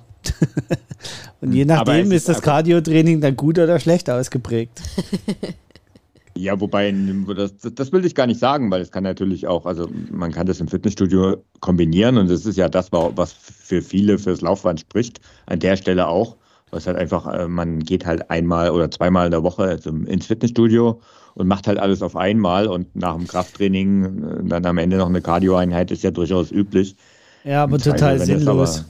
[1.41, 4.81] Und je nachdem ist, ist das Cardio-Training dann gut oder schlecht ausgeprägt.
[6.35, 6.93] Ja, wobei,
[7.35, 10.47] das, das will ich gar nicht sagen, weil es kann natürlich auch, also man kann
[10.47, 15.21] das im Fitnessstudio kombinieren und das ist ja das, was für viele fürs Laufband spricht,
[15.45, 16.35] an der Stelle auch.
[16.73, 20.99] Was halt einfach, äh, man geht halt einmal oder zweimal in der Woche ins Fitnessstudio
[21.35, 25.09] und macht halt alles auf einmal und nach dem Krafttraining äh, dann am Ende noch
[25.09, 26.95] eine Cardio-Einheit ist ja durchaus üblich.
[27.43, 28.85] Ja, aber total sinnlos.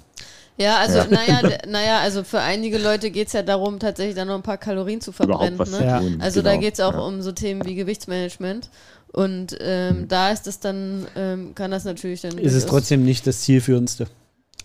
[0.58, 1.08] Ja, also ja.
[1.10, 4.58] naja, naja, also für einige Leute geht es ja darum, tatsächlich dann noch ein paar
[4.58, 5.58] Kalorien zu verbrennen.
[5.58, 5.86] Ne?
[5.86, 6.02] Ja.
[6.20, 6.54] Also genau.
[6.54, 7.00] da geht es auch ja.
[7.00, 8.70] um so Themen wie Gewichtsmanagement.
[9.12, 10.08] Und ähm, mhm.
[10.08, 12.38] da ist es dann, ähm, kann das natürlich dann.
[12.38, 14.08] Ist es trotzdem nicht das zielführendste.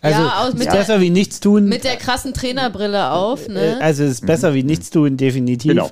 [0.01, 1.69] Also ja, aus, ist besser wie nichts tun.
[1.69, 3.79] Mit der krassen Trainerbrille auf, ne?
[3.79, 4.55] Äh, also es ist besser mhm.
[4.55, 5.73] wie nichts tun, definitiv.
[5.73, 5.91] Genau.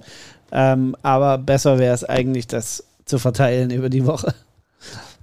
[0.52, 4.34] Ähm, aber besser wäre es eigentlich, das zu verteilen über die Woche.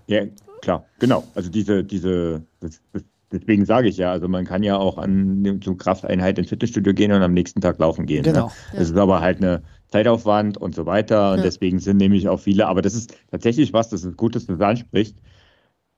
[0.07, 0.23] Ja,
[0.61, 1.23] klar, genau.
[1.33, 3.03] Also diese, diese, das, das
[3.33, 7.11] Deswegen sage ich ja, also man kann ja auch an zur Krafteinheit ins Fitnessstudio gehen
[7.11, 8.23] und am nächsten Tag laufen gehen.
[8.23, 8.31] Ne?
[8.31, 8.45] Genau.
[8.45, 8.53] Ne?
[8.73, 8.93] Das ja.
[8.93, 11.31] ist aber halt eine Zeitaufwand und so weiter.
[11.31, 11.43] Und ja.
[11.43, 14.53] deswegen sind nämlich auch viele, aber das ist tatsächlich was, das ist gut, dass du
[14.55, 15.15] das ansprichst,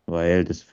[0.05, 0.65] weil das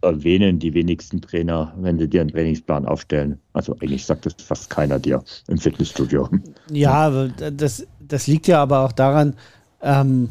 [0.00, 3.38] erwähnen die wenigsten Trainer, wenn sie dir einen Trainingsplan aufstellen.
[3.52, 6.28] Also eigentlich sagt das fast keiner dir im Fitnessstudio.
[6.70, 9.34] Ja, das, das liegt ja aber auch daran,
[9.82, 10.30] ähm,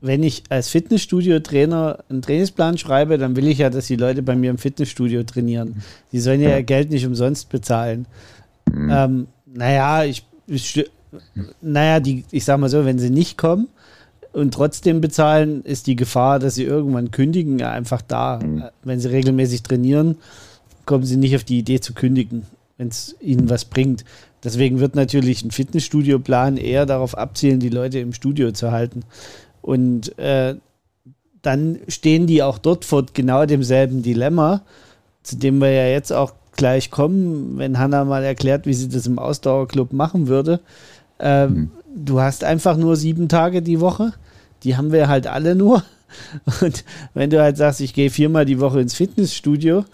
[0.00, 4.36] wenn ich als Fitnessstudio-Trainer einen Trainingsplan schreibe, dann will ich ja, dass die Leute bei
[4.36, 5.82] mir im Fitnessstudio trainieren.
[6.12, 6.62] Die sollen ja, ja.
[6.62, 8.06] Geld nicht umsonst bezahlen.
[8.72, 8.90] Mhm.
[8.92, 10.88] Ähm, naja, ich, ich,
[11.60, 13.68] naja, die, ich sag mal so, wenn sie nicht kommen
[14.32, 18.38] und trotzdem bezahlen, ist die Gefahr, dass sie irgendwann kündigen, einfach da.
[18.42, 18.64] Mhm.
[18.84, 20.16] Wenn sie regelmäßig trainieren,
[20.86, 22.44] kommen sie nicht auf die Idee zu kündigen,
[22.76, 24.04] wenn es ihnen was bringt.
[24.44, 29.02] Deswegen wird natürlich ein Fitnessstudio-Plan eher darauf abzielen, die Leute im Studio zu halten.
[29.62, 30.54] Und äh,
[31.42, 34.62] dann stehen die auch dort vor genau demselben Dilemma,
[35.22, 39.06] zu dem wir ja jetzt auch gleich kommen, wenn Hanna mal erklärt, wie sie das
[39.06, 40.60] im Ausdauerclub machen würde.
[41.18, 41.70] Ähm, mhm.
[42.04, 44.12] Du hast einfach nur sieben Tage die Woche.
[44.62, 45.82] Die haben wir halt alle nur.
[46.62, 46.84] Und
[47.14, 49.84] wenn du halt sagst, ich gehe viermal die Woche ins Fitnessstudio,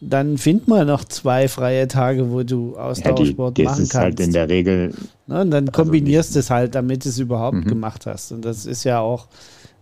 [0.00, 3.80] dann find mal noch zwei freie Tage, wo du Ausdauersport ja, die, machen kannst.
[3.80, 4.94] Das ist halt in der Regel.
[5.26, 7.64] Ne, und dann also kombinierst du es halt, damit du es überhaupt mhm.
[7.64, 8.32] gemacht hast.
[8.32, 9.28] Und das ist ja auch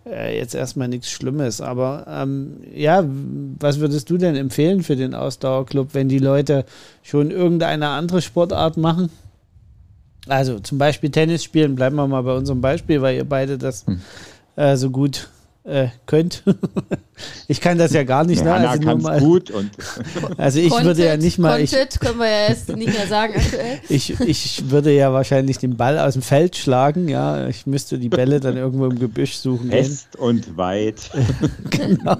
[0.07, 1.61] äh, jetzt erstmal nichts Schlimmes.
[1.61, 3.05] Aber ähm, ja,
[3.59, 6.65] was würdest du denn empfehlen für den Ausdauerclub, wenn die Leute
[7.03, 9.11] schon irgendeine andere Sportart machen?
[10.29, 13.87] Also zum Beispiel Tennis spielen, bleiben wir mal bei unserem Beispiel, weil ihr beide das
[13.87, 14.01] mhm.
[14.57, 15.29] äh, so gut
[15.65, 16.43] äh, könnt.
[17.49, 18.45] ich kann das ja gar nicht.
[18.45, 18.53] Ne?
[18.53, 18.81] Also
[19.21, 19.51] gut.
[19.51, 19.71] Und
[20.37, 21.61] also ich Content, würde ja nicht mal.
[21.61, 21.71] Ich,
[22.01, 23.79] können wir ja jetzt nicht mehr sagen aktuell.
[23.89, 27.09] ich, ich würde ja wahrscheinlich den Ball aus dem Feld schlagen.
[27.09, 29.71] Ja, ich müsste die Bälle dann irgendwo im Gebüsch suchen.
[29.71, 30.21] Fest gehen.
[30.21, 31.11] und weit.
[31.71, 32.19] genau.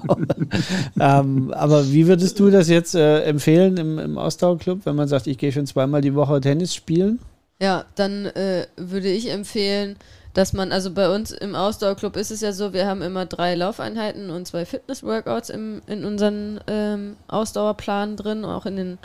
[0.99, 5.27] ähm, aber wie würdest du das jetzt äh, empfehlen im, im Ausdauerclub, wenn man sagt,
[5.27, 7.19] ich gehe schon zweimal die Woche Tennis spielen?
[7.61, 9.95] Ja, dann äh, würde ich empfehlen,
[10.33, 13.55] dass man, also bei uns im Ausdauerclub ist es ja so, wir haben immer drei
[13.55, 18.97] Laufeinheiten und zwei Fitness-Workouts in unseren ähm, Ausdauerplan drin, auch in den,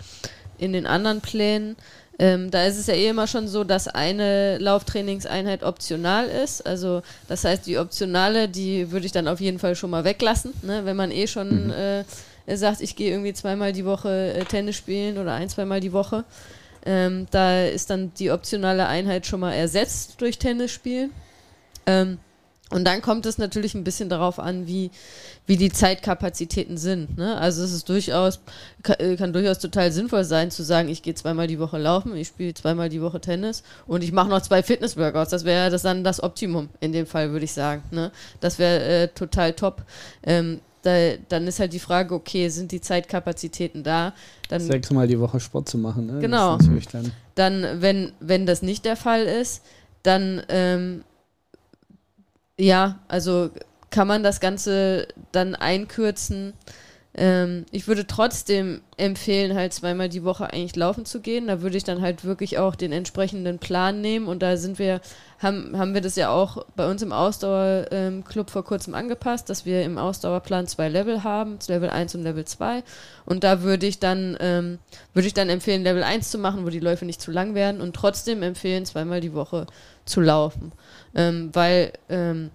[0.56, 1.76] in den anderen Plänen.
[2.18, 6.66] Ähm, da ist es ja eh immer schon so, dass eine Lauftrainingseinheit optional ist.
[6.66, 10.52] Also das heißt, die optionale, die würde ich dann auf jeden Fall schon mal weglassen,
[10.62, 10.84] ne?
[10.84, 11.72] wenn man eh schon mhm.
[12.46, 15.92] äh, sagt, ich gehe irgendwie zweimal die Woche äh, Tennis spielen oder ein, zweimal die
[15.92, 16.24] Woche.
[16.88, 21.10] Ähm, da ist dann die optionale Einheit schon mal ersetzt durch Tennisspielen.
[21.84, 22.16] Ähm,
[22.70, 24.90] und dann kommt es natürlich ein bisschen darauf an, wie,
[25.46, 27.18] wie die Zeitkapazitäten sind.
[27.18, 27.36] Ne?
[27.36, 28.40] Also es ist durchaus,
[28.82, 32.16] kann, äh, kann, durchaus total sinnvoll sein, zu sagen, ich gehe zweimal die Woche laufen,
[32.16, 35.30] ich spiele zweimal die Woche Tennis und ich mache noch zwei Fitness-Workouts.
[35.30, 37.82] Das wäre das dann das Optimum in dem Fall, würde ich sagen.
[37.90, 38.12] Ne?
[38.40, 39.84] Das wäre äh, total top.
[40.22, 44.14] Ähm, da, dann ist halt die Frage, okay, sind die Zeitkapazitäten da?
[44.48, 46.18] Dann, Sechsmal die Woche Sport zu machen, ne?
[46.20, 46.56] Genau.
[46.56, 49.62] Dann, dann, wenn, wenn das nicht der Fall ist,
[50.02, 51.04] dann ähm,
[52.58, 53.50] ja, also
[53.90, 56.54] kann man das Ganze dann einkürzen
[57.18, 61.48] ähm, ich würde trotzdem empfehlen, halt zweimal die Woche eigentlich laufen zu gehen.
[61.48, 64.28] Da würde ich dann halt wirklich auch den entsprechenden Plan nehmen.
[64.28, 65.00] Und da sind wir,
[65.40, 69.66] haben, haben wir das ja auch bei uns im Ausdauerclub ähm, vor kurzem angepasst, dass
[69.66, 72.84] wir im Ausdauerplan zwei Level haben, Level 1 und Level 2.
[73.26, 74.78] Und da würde ich dann, ähm,
[75.12, 77.80] würde ich dann empfehlen, Level 1 zu machen, wo die Läufe nicht zu lang werden
[77.80, 79.66] und trotzdem empfehlen, zweimal die Woche
[80.04, 80.70] zu laufen.
[81.16, 82.50] Ähm, weil ähm,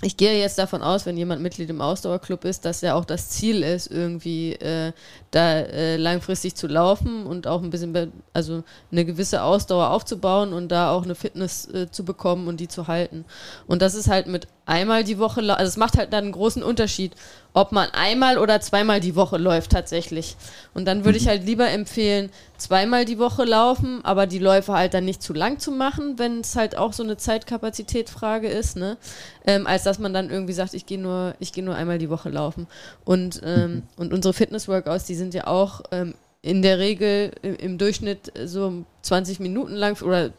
[0.00, 3.30] ich gehe jetzt davon aus, wenn jemand Mitglied im Ausdauerclub ist, dass ja auch das
[3.30, 4.92] Ziel ist, irgendwie äh,
[5.32, 10.68] da äh, langfristig zu laufen und auch ein bisschen, also eine gewisse Ausdauer aufzubauen und
[10.68, 13.24] da auch eine Fitness äh, zu bekommen und die zu halten.
[13.66, 16.62] Und das ist halt mit einmal die Woche, also es macht halt dann einen großen
[16.62, 17.14] Unterschied,
[17.54, 20.36] ob man einmal oder zweimal die Woche läuft tatsächlich.
[20.74, 21.30] Und dann würde ich mhm.
[21.30, 25.58] halt lieber empfehlen, zweimal die Woche laufen, aber die Läufe halt dann nicht zu lang
[25.58, 28.98] zu machen, wenn es halt auch so eine Zeitkapazitätfrage ist, ne?
[29.46, 32.10] Ähm, als dass man dann irgendwie sagt, ich gehe nur, ich gehe nur einmal die
[32.10, 32.66] Woche laufen.
[33.04, 33.82] Und, ähm, mhm.
[33.96, 38.84] und unsere Fitness-Workouts, die sind ja auch ähm, in der Regel im, im Durchschnitt so
[39.02, 40.30] 20 Minuten lang oder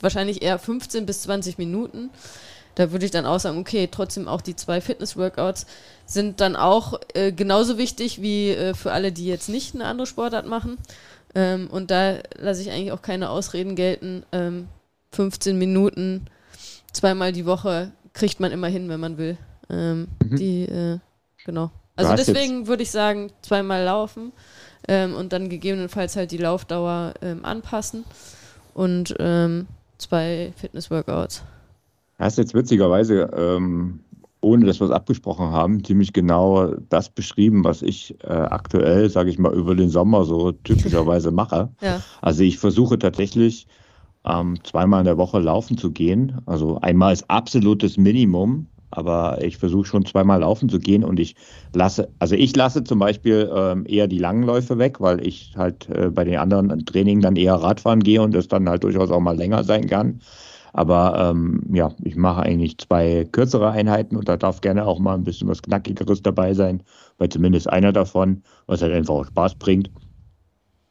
[0.00, 2.10] wahrscheinlich eher 15 bis 20 Minuten
[2.74, 5.66] da würde ich dann auch sagen, okay, trotzdem auch die zwei Fitness-Workouts
[6.06, 10.06] sind dann auch äh, genauso wichtig wie äh, für alle, die jetzt nicht eine andere
[10.06, 10.78] Sportart machen.
[11.34, 14.24] Ähm, und da lasse ich eigentlich auch keine Ausreden gelten.
[14.32, 14.68] Ähm,
[15.12, 16.26] 15 Minuten,
[16.92, 19.36] zweimal die Woche kriegt man immer hin, wenn man will.
[19.70, 20.36] Ähm, mhm.
[20.36, 20.98] Die, äh,
[21.44, 21.70] genau.
[21.96, 24.32] Also deswegen würde ich sagen, zweimal laufen
[24.88, 28.04] ähm, und dann gegebenenfalls halt die Laufdauer ähm, anpassen
[28.74, 29.66] und ähm,
[29.98, 31.42] zwei Fitness-Workouts.
[32.22, 34.00] Hast jetzt witzigerweise, ähm,
[34.40, 39.30] ohne dass wir es abgesprochen haben, ziemlich genau das beschrieben, was ich äh, aktuell, sage
[39.30, 41.70] ich mal, über den Sommer so typischerweise mache.
[41.80, 42.00] Ja.
[42.20, 43.66] Also ich versuche tatsächlich
[44.24, 46.40] ähm, zweimal in der Woche laufen zu gehen.
[46.46, 51.34] Also einmal ist absolutes Minimum, aber ich versuche schon zweimal laufen zu gehen und ich
[51.72, 55.88] lasse, also ich lasse zum Beispiel ähm, eher die langen Läufe weg, weil ich halt
[55.88, 59.20] äh, bei den anderen Trainings dann eher Radfahren gehe und es dann halt durchaus auch
[59.20, 60.20] mal länger sein kann.
[60.72, 65.14] Aber ähm, ja, ich mache eigentlich zwei kürzere Einheiten und da darf gerne auch mal
[65.14, 66.82] ein bisschen was Knackigeres dabei sein,
[67.18, 69.90] weil zumindest einer davon, was halt einfach auch Spaß bringt.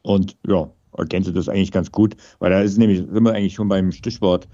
[0.04, 3.70] Und ja, ergänze das eigentlich ganz gut, weil da ist nämlich, sind wir eigentlich schon
[3.70, 4.48] beim Stichwort.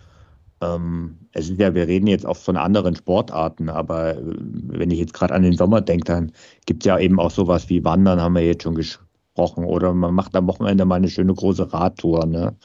[0.61, 4.99] Ähm, es ist ja, wir reden jetzt auch von anderen Sportarten, aber äh, wenn ich
[4.99, 6.31] jetzt gerade an den Sommer denke, dann
[6.65, 10.15] gibt es ja eben auch sowas wie Wandern, haben wir jetzt schon gesprochen, oder man
[10.15, 12.55] macht am Wochenende mal eine schöne große Radtour, ne?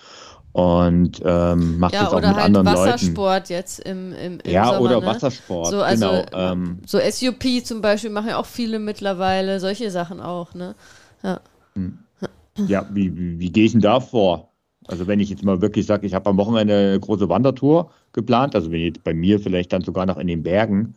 [0.52, 2.78] Und ähm, macht ja, das auch mit halt anderen Leuten.
[2.78, 5.06] oder Wassersport jetzt im, im, im Ja, Sommer, oder ne?
[5.06, 6.24] Wassersport, so, also, genau.
[6.32, 10.74] Ähm, so SUP zum Beispiel machen ja auch viele mittlerweile, solche Sachen auch, ne?
[11.22, 11.40] Ja,
[11.74, 11.98] hm.
[12.66, 14.50] ja wie, wie, wie gehe ich denn da vor?
[14.88, 18.54] Also wenn ich jetzt mal wirklich sage, ich habe am Wochenende eine große Wandertour geplant,
[18.54, 20.94] also wenn jetzt bei mir vielleicht dann sogar noch in den Bergen,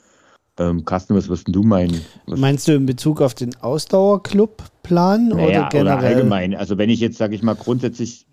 [0.58, 2.02] ähm, Carsten, was wirst du meinen?
[2.28, 5.98] Was Meinst du in Bezug auf den Ausdauerclub-Plan naja, oder generell?
[5.98, 6.56] Oder allgemein.
[6.56, 8.26] Also wenn ich jetzt, sage ich mal, grundsätzlich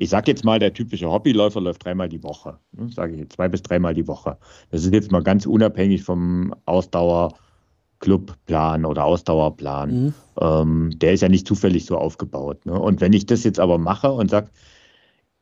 [0.00, 2.56] ich sage jetzt mal, der typische Hobbyläufer läuft dreimal die Woche.
[2.72, 4.38] Ne, sage ich jetzt zwei bis dreimal die Woche.
[4.70, 10.04] Das ist jetzt mal ganz unabhängig vom Ausdauerclubplan oder Ausdauerplan.
[10.04, 10.14] Mhm.
[10.40, 12.64] Ähm, der ist ja nicht zufällig so aufgebaut.
[12.64, 12.80] Ne?
[12.80, 14.48] Und wenn ich das jetzt aber mache und sage,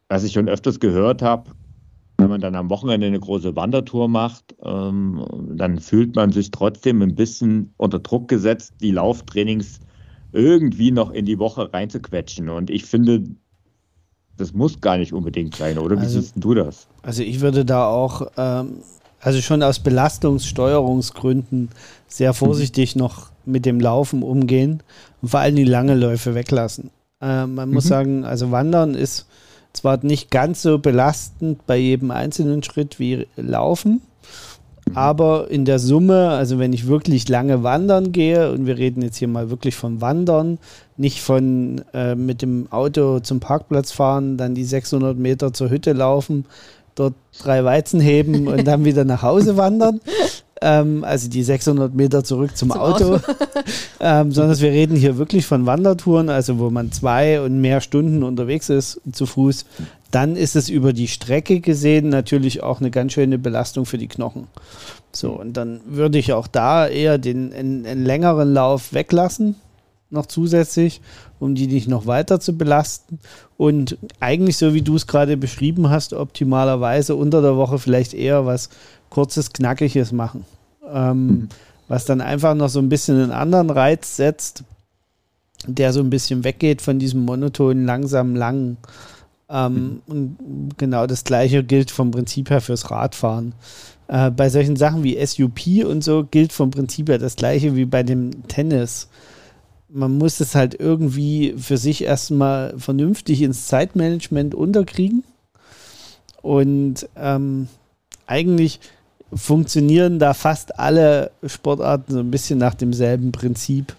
[0.08, 1.52] was ich schon öfters gehört habe,
[2.16, 7.00] wenn man dann am Wochenende eine große Wandertour macht, ähm, dann fühlt man sich trotzdem
[7.00, 9.78] ein bisschen unter Druck gesetzt, die Lauftrainings
[10.32, 12.48] irgendwie noch in die Woche reinzuquetschen.
[12.48, 13.22] Und ich finde,
[14.38, 15.96] das muss gar nicht unbedingt sein, oder?
[15.96, 16.86] Wie also, siehst du das?
[17.02, 18.78] Also ich würde da auch, ähm,
[19.20, 21.68] also schon aus Belastungssteuerungsgründen
[22.06, 23.00] sehr vorsichtig mhm.
[23.00, 24.82] noch mit dem Laufen umgehen
[25.20, 26.90] und vor allem die lange Läufe weglassen.
[27.20, 27.74] Äh, man mhm.
[27.74, 29.26] muss sagen, also Wandern ist
[29.72, 34.00] zwar nicht ganz so belastend bei jedem einzelnen Schritt wie Laufen,
[34.94, 39.16] Aber in der Summe, also wenn ich wirklich lange wandern gehe, und wir reden jetzt
[39.16, 40.58] hier mal wirklich vom Wandern,
[40.96, 45.92] nicht von äh, mit dem Auto zum Parkplatz fahren, dann die 600 Meter zur Hütte
[45.92, 46.44] laufen,
[46.94, 50.00] dort drei Weizen heben und dann wieder nach Hause wandern.
[50.60, 53.32] Ähm, also die 600 Meter zurück zum, zum Auto, Auto.
[54.00, 58.22] ähm, sondern wir reden hier wirklich von Wandertouren, also wo man zwei und mehr Stunden
[58.22, 59.64] unterwegs ist zu Fuß
[60.10, 64.08] dann ist es über die Strecke gesehen natürlich auch eine ganz schöne Belastung für die
[64.08, 64.46] Knochen.
[65.12, 69.56] So, und dann würde ich auch da eher den einen, einen längeren Lauf weglassen,
[70.10, 71.02] noch zusätzlich,
[71.38, 73.18] um die nicht noch weiter zu belasten.
[73.58, 78.46] Und eigentlich, so wie du es gerade beschrieben hast, optimalerweise unter der Woche vielleicht eher
[78.46, 78.70] was
[79.10, 80.44] kurzes, knackiges machen.
[80.90, 81.48] Ähm, mhm.
[81.88, 84.64] Was dann einfach noch so ein bisschen einen anderen Reiz setzt,
[85.66, 88.76] der so ein bisschen weggeht von diesem monotonen, langsamen, langen.
[89.48, 93.54] Ähm, und genau das gleiche gilt vom Prinzip her fürs Radfahren.
[94.08, 97.86] Äh, bei solchen Sachen wie SUP und so gilt vom Prinzip her das gleiche wie
[97.86, 99.08] bei dem Tennis.
[99.88, 105.24] Man muss es halt irgendwie für sich erstmal vernünftig ins Zeitmanagement unterkriegen.
[106.42, 107.68] Und ähm,
[108.26, 108.80] eigentlich
[109.32, 113.94] funktionieren da fast alle Sportarten so ein bisschen nach demselben Prinzip.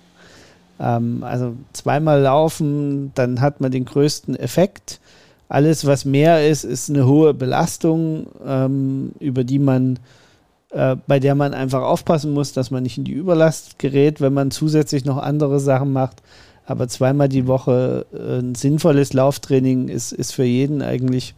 [0.80, 5.00] Ähm, also zweimal laufen, dann hat man den größten Effekt.
[5.48, 10.00] Alles, was mehr ist, ist eine hohe Belastung, ähm, über die man
[10.72, 14.34] äh, bei der man einfach aufpassen muss, dass man nicht in die Überlast gerät, wenn
[14.34, 16.22] man zusätzlich noch andere Sachen macht.
[16.66, 21.34] Aber zweimal die Woche äh, ein sinnvolles Lauftraining ist, ist für jeden eigentlich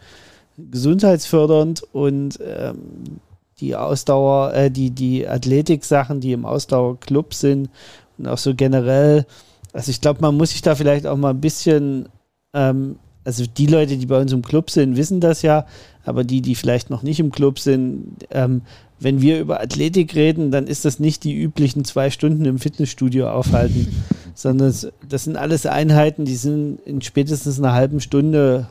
[0.57, 3.21] gesundheitsfördernd und ähm,
[3.61, 7.69] die Ausdauer, äh, die, die Athletik-Sachen, die im Ausdauerclub sind
[8.17, 9.25] und auch so generell,
[9.71, 12.09] also ich glaube, man muss sich da vielleicht auch mal ein bisschen,
[12.53, 15.65] ähm, also die Leute, die bei uns im Club sind, wissen das ja,
[16.03, 18.63] aber die, die vielleicht noch nicht im Club sind, ähm,
[18.99, 23.29] wenn wir über Athletik reden, dann ist das nicht die üblichen zwei Stunden im Fitnessstudio
[23.29, 23.87] aufhalten,
[24.33, 24.73] sondern
[25.07, 28.67] das sind alles Einheiten, die sind in spätestens einer halben Stunde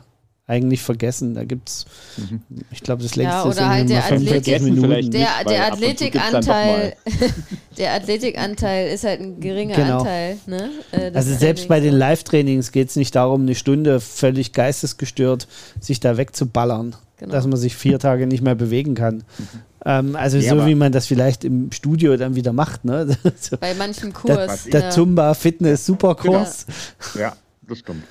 [0.51, 1.33] eigentlich vergessen.
[1.33, 1.85] Da gibt es,
[2.17, 2.41] mhm.
[2.71, 4.01] ich glaube, das längste ja, oder halt der.
[4.01, 6.95] Der, der Athletikanteil,
[7.77, 9.99] der Athletikanteil ist halt ein geringer genau.
[9.99, 10.37] Anteil.
[10.45, 10.69] Ne?
[10.91, 15.47] Äh, also selbst bei den Live-Trainings geht es nicht darum, eine Stunde völlig geistesgestört
[15.79, 17.31] sich da wegzuballern, genau.
[17.31, 19.23] dass man sich vier Tage nicht mehr bewegen kann.
[19.37, 19.47] Mhm.
[19.85, 22.83] Ähm, also ja, so wie man das vielleicht im Studio dann wieder macht.
[22.83, 23.15] Ne?
[23.61, 24.63] Bei manchen Kurs.
[24.65, 24.89] Der, der ja.
[24.89, 26.65] Zumba Fitness Superkurs.
[27.13, 27.25] Genau.
[27.25, 27.35] Ja,
[27.67, 28.03] das stimmt.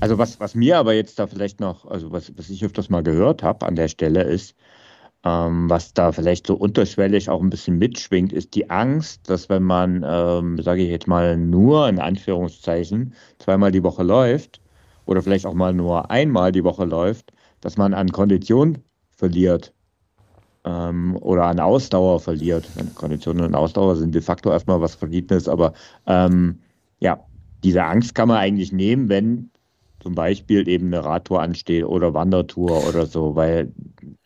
[0.00, 3.02] Also was, was mir aber jetzt da vielleicht noch, also was, was ich öfters mal
[3.02, 4.54] gehört habe an der Stelle ist,
[5.24, 9.62] ähm, was da vielleicht so unterschwellig auch ein bisschen mitschwingt, ist die Angst, dass wenn
[9.62, 14.60] man, ähm, sage ich jetzt mal, nur in Anführungszeichen zweimal die Woche läuft
[15.06, 18.78] oder vielleicht auch mal nur einmal die Woche läuft, dass man an Kondition
[19.16, 19.72] verliert
[20.64, 22.68] ähm, oder an Ausdauer verliert.
[22.94, 25.72] Kondition und Ausdauer sind de facto erstmal was Verschiedenes, aber
[26.06, 26.60] ähm,
[27.00, 27.24] ja,
[27.62, 29.50] diese Angst kann man eigentlich nehmen, wenn
[30.04, 33.72] zum Beispiel eben eine Radtour ansteht oder Wandertour oder so, weil.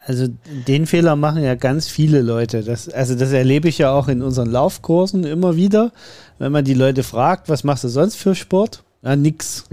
[0.00, 0.26] Also
[0.66, 2.64] den Fehler machen ja ganz viele Leute.
[2.64, 5.92] Das, also das erlebe ich ja auch in unseren Laufkursen immer wieder.
[6.38, 8.82] Wenn man die Leute fragt, was machst du sonst für Sport?
[9.02, 9.68] Ja, nix.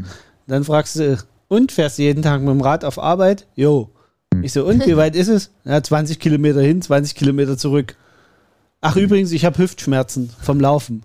[0.45, 3.47] Dann fragst du, und fährst du jeden Tag mit dem Rad auf Arbeit?
[3.55, 3.89] Jo.
[4.43, 5.49] Ich so, und wie weit ist es?
[5.63, 7.95] Ja, 20 Kilometer hin, 20 Kilometer zurück.
[8.81, 11.01] Ach, übrigens, ich habe Hüftschmerzen vom Laufen.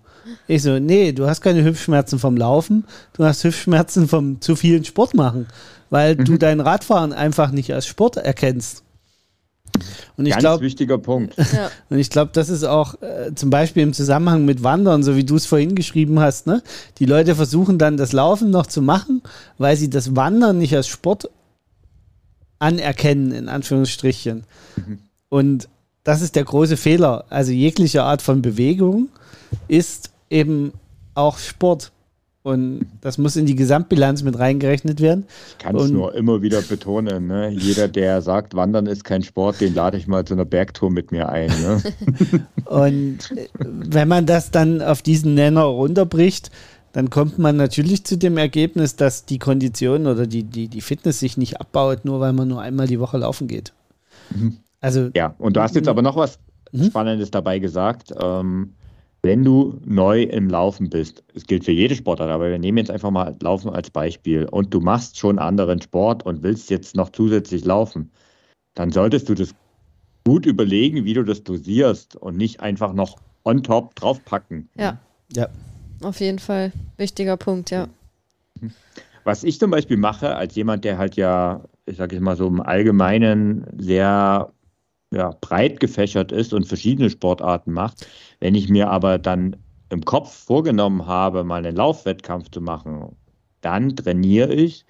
[0.47, 4.85] Ich so, nee, du hast keine Hüftschmerzen vom Laufen, du hast Hüftschmerzen vom zu vielen
[4.85, 5.47] Sport machen,
[5.91, 6.25] weil mhm.
[6.25, 8.83] du dein Radfahren einfach nicht als Sport erkennst.
[10.17, 11.35] Und ich glaube, wichtiger Punkt.
[11.53, 11.71] Ja.
[11.89, 15.25] Und ich glaube, das ist auch äh, zum Beispiel im Zusammenhang mit Wandern, so wie
[15.25, 16.47] du es vorhin geschrieben hast.
[16.47, 16.63] Ne?
[16.99, 19.23] Die Leute versuchen dann das Laufen noch zu machen,
[19.59, 21.31] weil sie das Wandern nicht als Sport
[22.59, 24.45] anerkennen, in Anführungsstrichen.
[24.77, 24.99] Mhm.
[25.29, 25.69] Und
[26.05, 27.25] das ist der große Fehler.
[27.31, 29.09] Also jegliche Art von Bewegung
[29.69, 30.73] ist eben
[31.15, 31.93] auch Sport.
[32.43, 35.27] Und das muss in die Gesamtbilanz mit reingerechnet werden.
[35.51, 37.27] Ich kann es nur immer wieder betonen.
[37.27, 37.51] Ne?
[37.51, 41.13] Jeder, der sagt, Wandern ist kein Sport, den lade ich mal zu einer Bergtour mit
[41.13, 41.51] mir ein.
[41.51, 41.83] Ne?
[42.65, 43.19] Und
[43.59, 46.51] wenn man das dann auf diesen Nenner runterbricht,
[46.93, 51.21] dann kommt man natürlich zu dem Ergebnis, dass die Kondition oder die, die, die Fitness
[51.21, 53.75] sich nicht abbaut, nur weil man nur einmal die Woche laufen geht.
[54.31, 54.57] Mhm.
[54.81, 56.39] Also, ja, und du hast jetzt aber noch was
[56.73, 56.85] mhm.
[56.85, 58.15] Spannendes dabei gesagt.
[58.19, 58.73] Ähm,
[59.23, 62.91] wenn du neu im Laufen bist, es gilt für jede Sportart, aber wir nehmen jetzt
[62.91, 67.11] einfach mal Laufen als Beispiel und du machst schon anderen Sport und willst jetzt noch
[67.11, 68.11] zusätzlich laufen,
[68.75, 69.55] dann solltest du das
[70.25, 74.69] gut überlegen, wie du das dosierst und nicht einfach noch on top draufpacken.
[74.77, 74.99] Ja.
[75.33, 75.49] Ja.
[76.03, 76.73] Auf jeden Fall.
[76.97, 77.89] Wichtiger Punkt, ja.
[79.25, 82.47] Was ich zum Beispiel mache, als jemand, der halt ja, ich sage jetzt mal so
[82.47, 84.51] im Allgemeinen sehr
[85.13, 88.07] ja, breit gefächert ist und verschiedene Sportarten macht.
[88.39, 89.57] Wenn ich mir aber dann
[89.91, 93.17] im Kopf vorgenommen habe, mal einen Laufwettkampf zu machen,
[93.61, 94.85] dann trainiere ich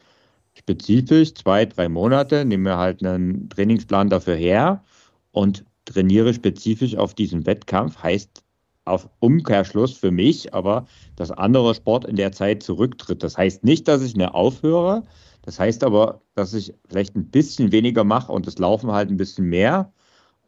[0.55, 4.85] spezifisch zwei, drei Monate, nehme mir halt einen Trainingsplan dafür her
[5.33, 8.03] und trainiere spezifisch auf diesen Wettkampf.
[8.03, 8.45] Heißt
[8.85, 13.23] auf Umkehrschluss für mich, aber dass anderer Sport in der Zeit zurücktritt.
[13.23, 15.05] Das heißt nicht, dass ich mehr aufhöre.
[15.43, 19.17] Das heißt aber, dass ich vielleicht ein bisschen weniger mache und das Laufen halt ein
[19.17, 19.93] bisschen mehr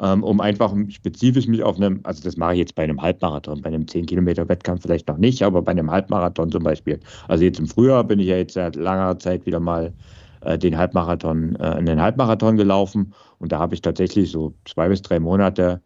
[0.02, 3.68] um einfach spezifisch mich auf einem, also das mache ich jetzt bei einem Halbmarathon, bei
[3.68, 6.98] einem 10 Kilometer Wettkampf vielleicht noch nicht, aber bei einem Halbmarathon zum Beispiel.
[7.28, 9.92] Also jetzt im Frühjahr bin ich ja jetzt seit langer Zeit wieder mal
[10.40, 14.88] äh, den Halbmarathon, äh, in den Halbmarathon gelaufen und da habe ich tatsächlich so zwei
[14.88, 15.80] bis drei Monate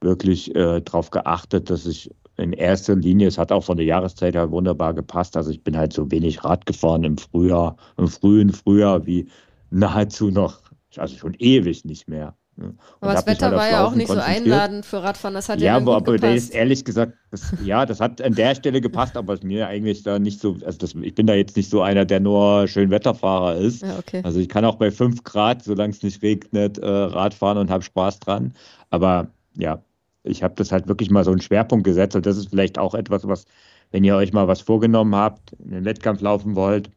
[0.00, 4.34] wirklich äh, darauf geachtet, dass ich in erster Linie, es hat auch von der Jahreszeit
[4.34, 5.36] her wunderbar gepasst.
[5.36, 9.28] Also ich bin halt so wenig Rad gefahren im Frühjahr, im frühen Frühjahr wie
[9.70, 10.60] nahezu noch,
[10.96, 12.34] also schon ewig nicht mehr.
[12.62, 12.74] Ne?
[13.00, 15.66] Aber das Wetter halt war ja auch nicht so einladend für Radfahren, das hat ja,
[15.66, 19.16] ja aber, aber der ist ehrlich gesagt, das, ja, das hat an der Stelle gepasst,
[19.16, 22.04] aber mir eigentlich da nicht so, also das, ich bin da jetzt nicht so einer,
[22.04, 23.82] der nur schön Wetterfahrer ist.
[23.82, 24.20] Ja, okay.
[24.24, 27.82] Also ich kann auch bei 5 Grad, solange es nicht regnet, äh, Radfahren und habe
[27.82, 28.54] Spaß dran.
[28.90, 29.82] Aber ja,
[30.22, 32.94] ich habe das halt wirklich mal so einen Schwerpunkt gesetzt und das ist vielleicht auch
[32.94, 33.44] etwas, was,
[33.90, 36.90] wenn ihr euch mal was vorgenommen habt, in den Wettkampf laufen wollt,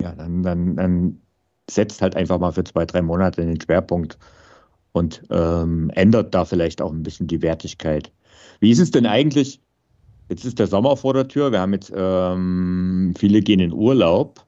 [0.00, 1.20] ja, dann, dann, dann
[1.68, 4.18] setzt halt einfach mal für zwei, drei Monate den Schwerpunkt
[4.92, 8.10] und ähm, ändert da vielleicht auch ein bisschen die Wertigkeit.
[8.60, 9.60] Wie ist es denn eigentlich?
[10.28, 11.50] Jetzt ist der Sommer vor der Tür.
[11.52, 14.44] Wir haben jetzt ähm, viele gehen in Urlaub.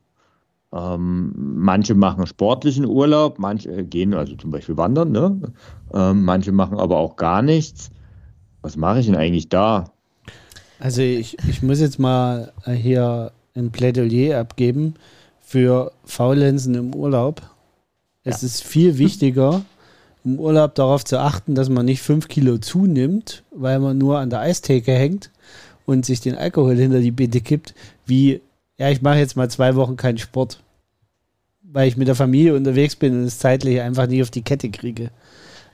[0.72, 5.12] Ähm, manche machen sportlichen Urlaub, manche gehen also zum Beispiel wandern.
[5.12, 5.52] Ne?
[5.92, 7.90] Ähm, manche machen aber auch gar nichts.
[8.62, 9.92] Was mache ich denn eigentlich da?
[10.78, 14.94] Also ich, ich muss jetzt mal hier ein Plädoyer abgeben
[15.40, 17.42] für Faulenzen im Urlaub.
[18.24, 18.46] Es ja.
[18.46, 19.62] ist viel wichtiger,
[20.24, 24.30] im Urlaub darauf zu achten, dass man nicht fünf Kilo zunimmt, weil man nur an
[24.30, 25.30] der Eistheke hängt
[25.84, 27.74] und sich den Alkohol hinter die Bitte kippt,
[28.06, 28.40] wie,
[28.78, 30.62] ja, ich mache jetzt mal zwei Wochen keinen Sport,
[31.62, 34.70] weil ich mit der Familie unterwegs bin und es zeitlich einfach nicht auf die Kette
[34.70, 35.10] kriege.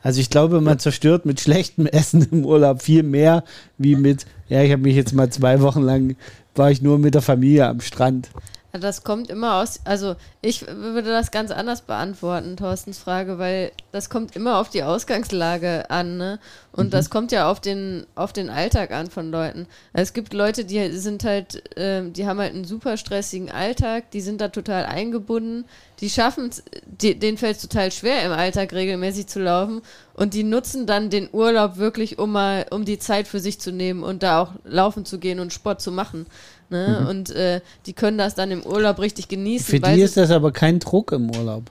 [0.02, 3.44] Also ich glaube, man zerstört mit schlechtem Essen im Urlaub viel mehr
[3.76, 6.16] wie mit, ja, ich habe mich jetzt mal zwei Wochen lang,
[6.54, 8.30] war ich nur mit der Familie am Strand.
[8.72, 14.10] Das kommt immer aus, also ich würde das ganz anders beantworten, Thorstens Frage, weil das
[14.10, 16.38] kommt immer auf die Ausgangslage an, ne?
[16.72, 16.90] Und mhm.
[16.90, 19.66] das kommt ja auf den, auf den Alltag an von Leuten.
[19.94, 24.20] Es gibt Leute, die sind halt, äh, die haben halt einen super stressigen Alltag, die
[24.20, 25.64] sind da total eingebunden,
[26.00, 29.80] die schaffen es, denen fällt es total schwer, im Alltag regelmäßig zu laufen
[30.12, 33.72] und die nutzen dann den Urlaub wirklich, um mal, um die Zeit für sich zu
[33.72, 36.26] nehmen und da auch laufen zu gehen und Sport zu machen.
[36.70, 37.00] Ne?
[37.00, 37.06] Mhm.
[37.08, 39.66] Und äh, die können das dann im Urlaub richtig genießen.
[39.66, 41.64] Für die ist das aber kein Druck im Urlaub.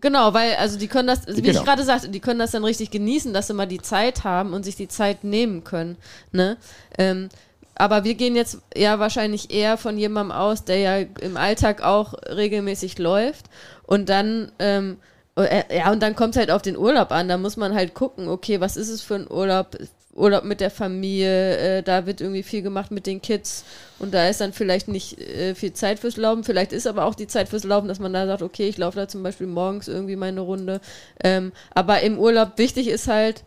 [0.00, 1.58] Genau, weil, also die können das, wie genau.
[1.58, 4.52] ich gerade sagte, die können das dann richtig genießen, dass sie mal die Zeit haben
[4.52, 5.96] und sich die Zeit nehmen können.
[6.32, 6.58] Ne?
[6.98, 7.28] Ähm,
[7.74, 12.14] aber wir gehen jetzt ja wahrscheinlich eher von jemandem aus, der ja im Alltag auch
[12.28, 13.46] regelmäßig läuft
[13.84, 14.98] und dann ähm,
[15.36, 17.28] äh, ja, und dann kommt es halt auf den Urlaub an.
[17.28, 19.76] Da muss man halt gucken, okay, was ist es für ein Urlaub?
[20.16, 23.64] Urlaub mit der Familie, äh, da wird irgendwie viel gemacht mit den Kids
[23.98, 26.44] und da ist dann vielleicht nicht äh, viel Zeit fürs Laufen.
[26.44, 28.98] Vielleicht ist aber auch die Zeit fürs Laufen, dass man da sagt, okay, ich laufe
[28.98, 30.80] da zum Beispiel morgens irgendwie meine Runde.
[31.22, 33.44] Ähm, aber im Urlaub wichtig ist halt,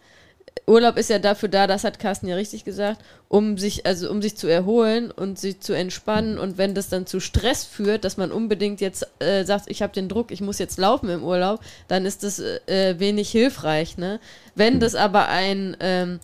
[0.68, 4.22] Urlaub ist ja dafür da, das hat Carsten ja richtig gesagt, um sich, also um
[4.22, 6.38] sich zu erholen und sich zu entspannen.
[6.38, 9.94] Und wenn das dann zu Stress führt, dass man unbedingt jetzt äh, sagt, ich habe
[9.94, 13.98] den Druck, ich muss jetzt laufen im Urlaub, dann ist das äh, wenig hilfreich.
[13.98, 14.20] Ne?
[14.56, 16.20] Wenn das aber ein ähm,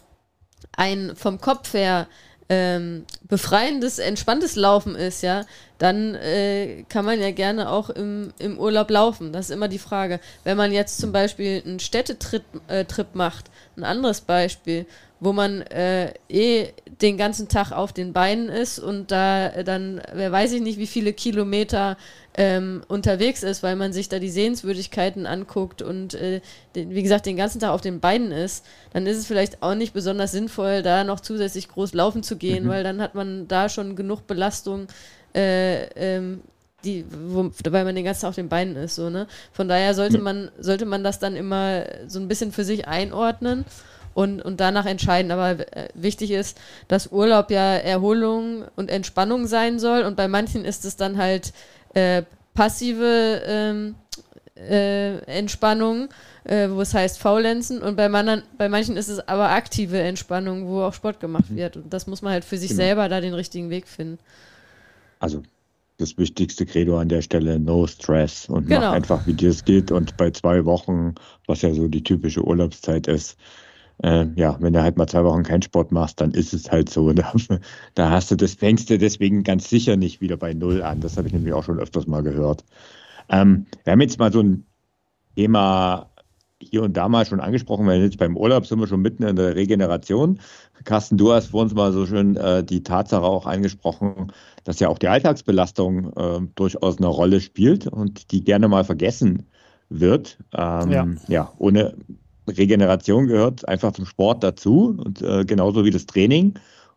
[0.76, 2.08] ein vom Kopf her
[2.48, 5.46] ähm, befreiendes, entspanntes Laufen ist, ja,
[5.80, 9.34] dann äh, kann man ja gerne auch im, im Urlaub laufen.
[9.34, 10.20] Das ist immer die Frage.
[10.44, 13.46] Wenn man jetzt zum Beispiel einen Städtetrip äh, macht,
[13.78, 14.86] ein anderes Beispiel,
[15.20, 16.72] wo man äh, eh
[17.02, 20.80] den ganzen Tag auf den Beinen ist und da äh, dann, wer weiß ich nicht,
[20.80, 21.98] wie viele Kilometer
[22.38, 26.42] ähm, unterwegs ist, weil man sich da die Sehenswürdigkeiten anguckt und äh,
[26.76, 29.76] den, wie gesagt den ganzen Tag auf den Beinen ist, dann ist es vielleicht auch
[29.76, 32.70] nicht besonders sinnvoll, da noch zusätzlich groß laufen zu gehen, mhm.
[32.70, 34.88] weil dann hat man da schon genug Belastung.
[35.34, 36.42] Äh, ähm,
[36.84, 39.26] die, wo, weil man den ganzen Tag auf den Beinen ist, so, ne?
[39.52, 43.66] Von daher sollte man, sollte man das dann immer so ein bisschen für sich einordnen
[44.16, 45.30] und, und danach entscheiden.
[45.30, 46.58] Aber äh, wichtig ist,
[46.88, 51.54] dass Urlaub ja Erholung und Entspannung sein soll und bei manchen ist es dann halt
[51.94, 52.24] äh,
[52.56, 53.96] passive ähm,
[54.56, 56.08] äh, Entspannung,
[56.46, 60.66] äh, wo es heißt Faulenzen und bei, man, bei manchen ist es aber aktive Entspannung,
[60.68, 61.58] wo auch Sport gemacht mhm.
[61.58, 62.84] wird und das muss man halt für sich genau.
[62.84, 64.18] selber da den richtigen Weg finden.
[65.20, 65.44] Also
[65.98, 68.80] das wichtigste Credo an der Stelle, no stress und genau.
[68.80, 71.16] mach einfach, wie dir es geht und bei zwei Wochen,
[71.48, 73.38] was ja so die typische Urlaubszeit ist,
[74.04, 76.90] äh, ja, wenn du halt mal zwei Wochen keinen Sport machst, dann ist es halt
[76.90, 77.12] so.
[77.14, 77.34] Da,
[77.96, 81.02] da hast du das, fängst du deswegen ganz sicher nicht wieder bei Null an.
[81.02, 82.64] Das habe ich nämlich auch schon öfters mal gehört.
[83.30, 84.66] Ähm, wir haben jetzt mal so ein
[85.36, 86.10] Thema
[86.62, 89.36] hier und da mal schon angesprochen, weil jetzt beim Urlaub sind wir schon mitten in
[89.36, 90.40] der Regeneration.
[90.84, 94.32] Carsten, du hast vor uns mal so schön äh, die Tatsache auch angesprochen,
[94.64, 99.48] dass ja auch die Alltagsbelastung äh, durchaus eine Rolle spielt und die gerne mal vergessen
[99.90, 100.38] wird.
[100.54, 101.08] Ähm, ja.
[101.28, 101.96] ja, ohne
[102.48, 106.54] Regeneration gehört einfach zum Sport dazu und äh, genauso wie das Training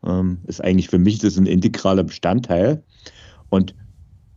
[0.07, 2.83] ähm, ist eigentlich für mich das ein integraler Bestandteil.
[3.51, 3.75] Und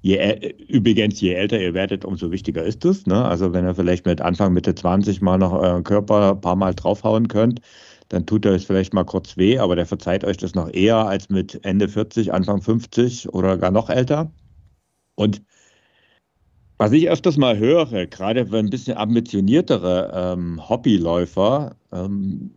[0.01, 3.05] je, übrigens, je älter ihr werdet, umso wichtiger ist es.
[3.05, 3.23] Ne?
[3.23, 6.73] Also wenn ihr vielleicht mit Anfang, Mitte 20 mal noch euren Körper ein paar Mal
[6.73, 7.61] draufhauen könnt,
[8.09, 10.97] dann tut er es vielleicht mal kurz weh, aber der verzeiht euch das noch eher
[11.07, 14.31] als mit Ende 40, Anfang 50 oder gar noch älter.
[15.15, 15.41] Und
[16.81, 22.49] was ich öfters mal höre, gerade für ein bisschen ambitioniertere ähm, Hobbyläufer, ähm,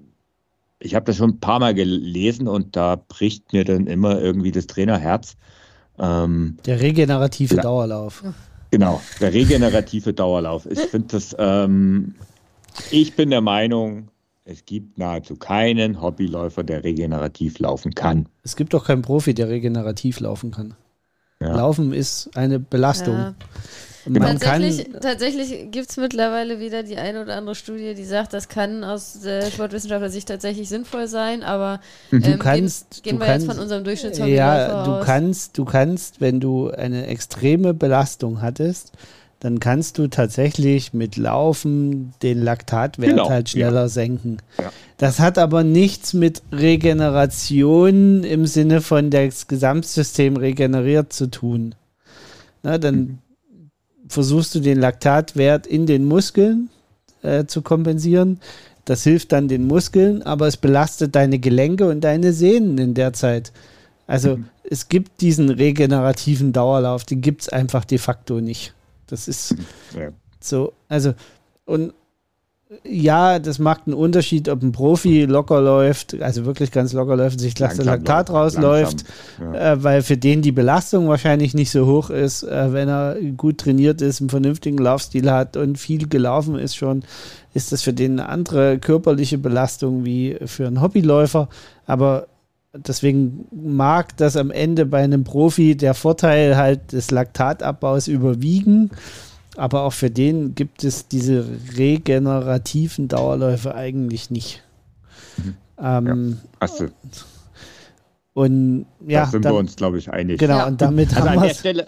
[0.79, 4.51] ich habe das schon ein paar Mal gelesen und da bricht mir dann immer irgendwie
[4.51, 5.37] das Trainerherz.
[5.99, 8.25] Ähm, der regenerative Dauerlauf.
[8.71, 10.65] Genau, der regenerative Dauerlauf.
[10.71, 12.15] Ich finde das, ähm,
[12.91, 14.09] ich bin der Meinung,
[14.47, 18.27] es gibt nahezu keinen Hobbyläufer, der regenerativ laufen kann.
[18.43, 20.73] Es gibt doch keinen Profi, der regenerativ laufen kann.
[21.41, 21.55] Ja.
[21.55, 23.17] Laufen ist eine Belastung.
[23.17, 23.35] Ja.
[24.07, 24.21] Genau.
[24.21, 28.33] Man kann, Tatsächlich, tatsächlich gibt es mittlerweile wieder die eine oder andere Studie, die sagt,
[28.35, 31.81] das kann aus der Sportwissenschaftler-Sicht tatsächlich sinnvoll sein, aber
[32.13, 35.05] ähm, du kannst, gehen, gehen du wir kannst, jetzt von unserem ja, Durchschnittshobbyläufer du aus.
[35.07, 38.93] kannst, du kannst, wenn du eine extreme Belastung hattest,
[39.41, 44.39] dann kannst du tatsächlich mit Laufen den Laktatwert Genau, halt schneller senken.
[44.59, 44.73] Ja.
[44.97, 51.75] Das hat aber nichts mit Regeneration im Sinne von das Gesamtsystem regeneriert zu tun.
[52.63, 53.19] Na, dann Mhm.
[54.09, 56.69] Versuchst du den Laktatwert in den Muskeln
[57.23, 58.41] äh, zu kompensieren.
[58.85, 63.13] Das hilft dann den Muskeln, aber es belastet deine Gelenke und deine Sehnen in der
[63.15, 63.53] Zeit.
[64.07, 64.49] Also Mhm.
[64.69, 68.75] es gibt diesen regenerativen Dauerlauf, den gibt es einfach de facto nicht.
[69.07, 69.57] Das ist
[69.99, 70.11] Ja.
[70.41, 71.15] so, also,
[71.65, 71.95] und
[72.83, 77.37] ja, das macht einen Unterschied, ob ein Profi locker läuft, also wirklich ganz locker läuft
[77.37, 79.05] und sich das Langsam Laktat läuft, rausläuft,
[79.39, 79.73] langsam, Ja.
[79.73, 83.59] äh, weil für den die Belastung wahrscheinlich nicht so hoch ist, äh, wenn er gut
[83.59, 87.03] trainiert ist, einen vernünftigen Laufstil hat und viel gelaufen ist schon,
[87.55, 91.49] ist das für den eine andere körperliche Belastung wie für einen Hobbyläufer.
[91.87, 92.27] Aber
[92.75, 98.91] deswegen mag das am Ende bei einem Profi der Vorteil halt des Laktatabbaus überwiegen.
[99.57, 101.47] Aber auch für den gibt es diese
[101.77, 104.63] regenerativen Dauerläufe eigentlich nicht.
[105.37, 105.55] Mhm.
[105.79, 106.89] Ähm, Hast du,
[108.33, 110.39] Und ja, da sind dann- wir uns, glaube ich, einig.
[110.39, 110.67] genau, Ja.
[110.67, 111.87] und damit Also haben an wir der Stelle,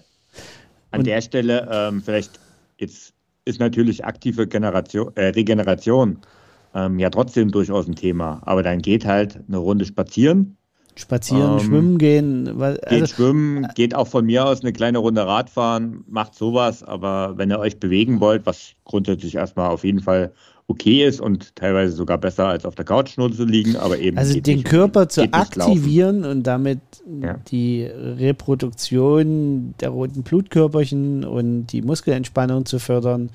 [0.92, 2.38] an der Stelle ähm, vielleicht
[2.78, 3.12] jetzt
[3.44, 6.18] ist natürlich aktive Generation, äh, Regeneration
[6.74, 8.42] ähm, ja trotzdem durchaus ein Thema.
[8.44, 10.56] Aber dann geht halt eine Runde spazieren,
[10.96, 12.50] spazieren, Ähm, schwimmen gehen.
[12.54, 16.82] weil- geht Also, schwimmen, geht auch von mir aus eine kleine Runde Radfahren, macht sowas.
[16.82, 20.32] Aber wenn ihr euch bewegen wollt, was grundsätzlich erstmal auf jeden Fall
[20.68, 24.18] okay ist und teilweise sogar besser als auf der Couch nur zu liegen, aber eben
[24.18, 26.80] also den nicht- Körper zu aktivieren und damit
[27.22, 27.36] Ja.
[27.52, 33.30] die Reproduktion der roten Blutkörperchen und die Muskelentspannung zu fördern,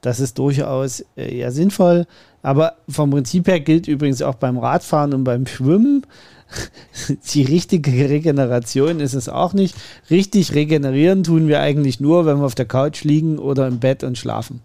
[0.00, 2.06] das ist durchaus äh, ja sinnvoll.
[2.42, 6.06] Aber vom Prinzip her gilt übrigens auch beim Radfahren und beim Schwimmen,
[7.34, 9.74] die richtige Regeneration ist es auch nicht.
[10.10, 14.04] Richtig regenerieren tun wir eigentlich nur, wenn wir auf der Couch liegen oder im Bett
[14.04, 14.60] und schlafen.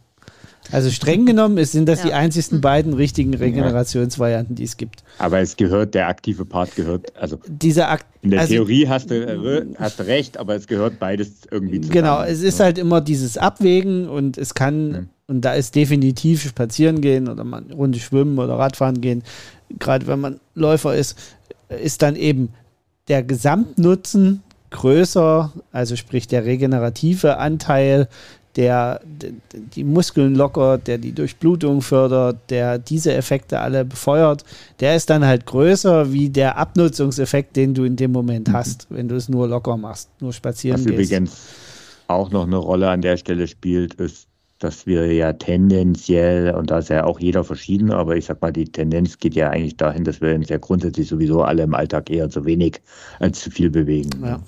[0.71, 2.15] Also streng genommen sind das die Ja.
[2.17, 5.03] einzigsten beiden richtigen Regenerationsvarianten, die es gibt.
[5.19, 9.11] Aber es gehört, der aktive Part gehört, also Dieser Akt, in der also, Theorie hast
[9.11, 11.93] du, äh, hast du recht, aber es gehört beides irgendwie zusammen.
[11.93, 15.09] Genau, es ist halt immer dieses Abwägen und es kann, Mhm.
[15.27, 19.21] und da ist definitiv spazieren gehen oder eine Runde schwimmen oder Radfahren gehen,
[19.77, 21.15] gerade wenn man Läufer ist,
[21.69, 22.49] ist dann eben
[23.07, 28.07] der Gesamtnutzen größer, also sprich der regenerative Anteil,
[28.55, 29.01] der
[29.75, 34.45] die Muskeln lockert, der die Durchblutung fördert, der diese Effekte alle befeuert,
[34.79, 39.07] der ist dann halt größer wie der Abnutzungseffekt, den du in dem Moment hast, wenn
[39.09, 41.11] du es nur locker machst, nur spazieren Was gehst.
[41.11, 41.47] übrigens
[42.07, 44.27] auch noch eine Rolle an der Stelle spielt, ist,
[44.65, 48.51] dass wir ja tendenziell, und da ist ja auch jeder verschieden, aber ich sag mal,
[48.51, 52.09] die Tendenz geht ja eigentlich dahin, dass wir uns ja grundsätzlich sowieso alle im Alltag
[52.09, 52.81] eher zu wenig
[53.19, 54.09] als zu viel bewegen.
[54.23, 54.41] Ja.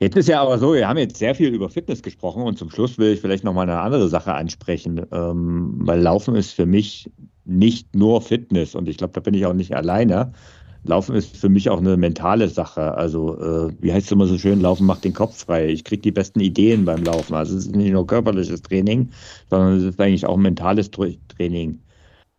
[0.00, 2.68] Jetzt ist ja aber so, wir haben jetzt sehr viel über Fitness gesprochen und zum
[2.68, 7.08] Schluss will ich vielleicht nochmal eine andere Sache ansprechen, ähm, weil Laufen ist für mich
[7.44, 10.32] nicht nur Fitness und ich glaube, da bin ich auch nicht alleine.
[10.86, 12.94] Laufen ist für mich auch eine mentale Sache.
[12.94, 15.68] Also, äh, wie heißt es immer so schön, Laufen macht den Kopf frei.
[15.68, 17.34] Ich kriege die besten Ideen beim Laufen.
[17.34, 19.10] Also, es ist nicht nur körperliches Training,
[19.50, 21.80] sondern es ist eigentlich auch ein mentales Tra- Training.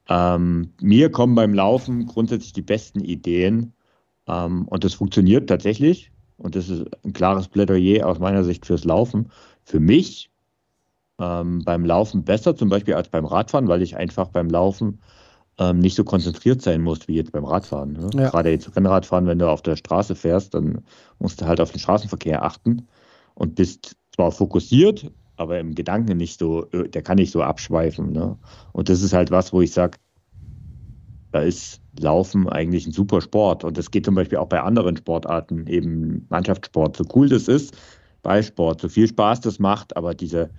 [0.09, 3.73] Ähm, mir kommen beim Laufen grundsätzlich die besten Ideen
[4.27, 6.11] ähm, und das funktioniert tatsächlich.
[6.37, 9.31] Und das ist ein klares Plädoyer aus meiner Sicht fürs Laufen.
[9.63, 10.29] Für mich
[11.19, 14.99] ähm, beim Laufen besser zum Beispiel als beim Radfahren, weil ich einfach beim Laufen
[15.59, 17.93] ähm, nicht so konzentriert sein muss wie jetzt beim Radfahren.
[17.93, 18.09] Ne?
[18.13, 18.29] Ja.
[18.29, 20.83] Gerade jetzt Rennradfahren, wenn du auf der Straße fährst, dann
[21.19, 22.87] musst du halt auf den Straßenverkehr achten
[23.33, 28.11] und bist zwar fokussiert, aber im Gedanken nicht so, äh, der kann nicht so abschweifen.
[28.11, 28.37] Ne?
[28.73, 29.97] Und das ist halt was, wo ich sage,
[31.31, 33.63] da ist Laufen eigentlich ein super Sport.
[33.63, 36.95] Und das geht zum Beispiel auch bei anderen Sportarten, eben Mannschaftssport.
[36.95, 37.75] So cool das ist,
[38.21, 40.49] Ballsport, so viel Spaß das macht, aber diese,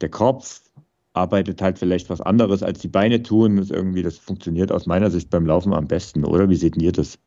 [0.00, 0.62] der Kopf
[1.12, 3.56] arbeitet halt vielleicht was anderes, als die Beine tun.
[3.56, 6.48] Das irgendwie, das funktioniert aus meiner Sicht beim Laufen am besten, oder?
[6.48, 7.18] Wie seht ihr das?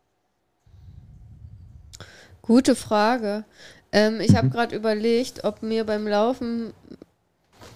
[2.42, 3.46] Gute Frage.
[3.92, 4.38] Ähm, ich Mhm.
[4.38, 6.74] habe gerade überlegt, ob mir beim Laufen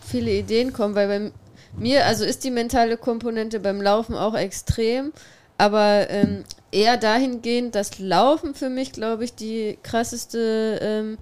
[0.05, 1.31] viele Ideen kommen, weil bei
[1.79, 5.13] mir, also ist die mentale Komponente beim Laufen auch extrem,
[5.57, 11.17] aber ähm, eher dahingehend, dass Laufen für mich, glaube ich, die krasseste ähm,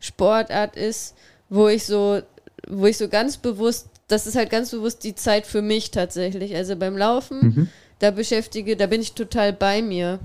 [0.00, 1.14] Sportart ist,
[1.48, 2.20] wo ich so,
[2.68, 6.56] wo ich so ganz bewusst, das ist halt ganz bewusst die Zeit für mich tatsächlich.
[6.56, 7.68] Also beim Laufen, Mhm.
[7.98, 10.18] da beschäftige, da bin ich total bei mir.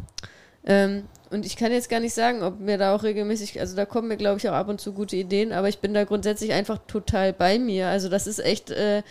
[0.66, 3.86] Ähm, und ich kann jetzt gar nicht sagen, ob mir da auch regelmäßig, also da
[3.86, 6.54] kommen mir, glaube ich, auch ab und zu gute Ideen, aber ich bin da grundsätzlich
[6.54, 7.88] einfach total bei mir.
[7.88, 9.02] Also das ist echt, äh,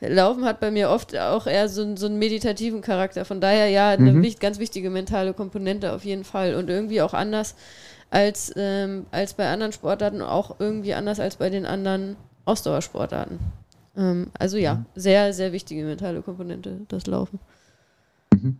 [0.00, 3.24] Laufen hat bei mir oft auch eher so, so einen meditativen Charakter.
[3.24, 4.34] Von daher ja, eine mhm.
[4.38, 7.56] ganz wichtige mentale Komponente auf jeden Fall und irgendwie auch anders
[8.10, 13.40] als, ähm, als bei anderen Sportarten, auch irgendwie anders als bei den anderen Ausdauersportarten.
[13.96, 14.84] Ähm, also ja, mhm.
[14.94, 17.38] sehr, sehr wichtige mentale Komponente, das Laufen.
[18.32, 18.58] Mhm.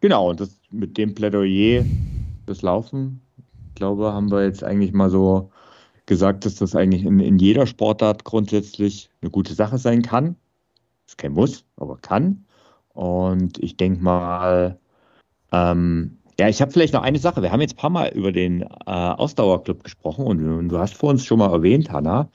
[0.00, 1.84] Genau, und das mit dem Plädoyer
[2.46, 3.20] das Laufen,
[3.74, 5.50] glaube, haben wir jetzt eigentlich mal so
[6.06, 10.36] gesagt, dass das eigentlich in, in jeder Sportart grundsätzlich eine gute Sache sein kann.
[11.06, 12.44] Ist kein Muss, aber kann.
[12.92, 14.78] Und ich denke mal,
[15.52, 17.42] ähm, ja, ich habe vielleicht noch eine Sache.
[17.42, 20.94] Wir haben jetzt ein paar Mal über den äh, Ausdauerclub gesprochen und, und, du hast
[20.94, 22.28] vor uns schon mal erwähnt, Hanna,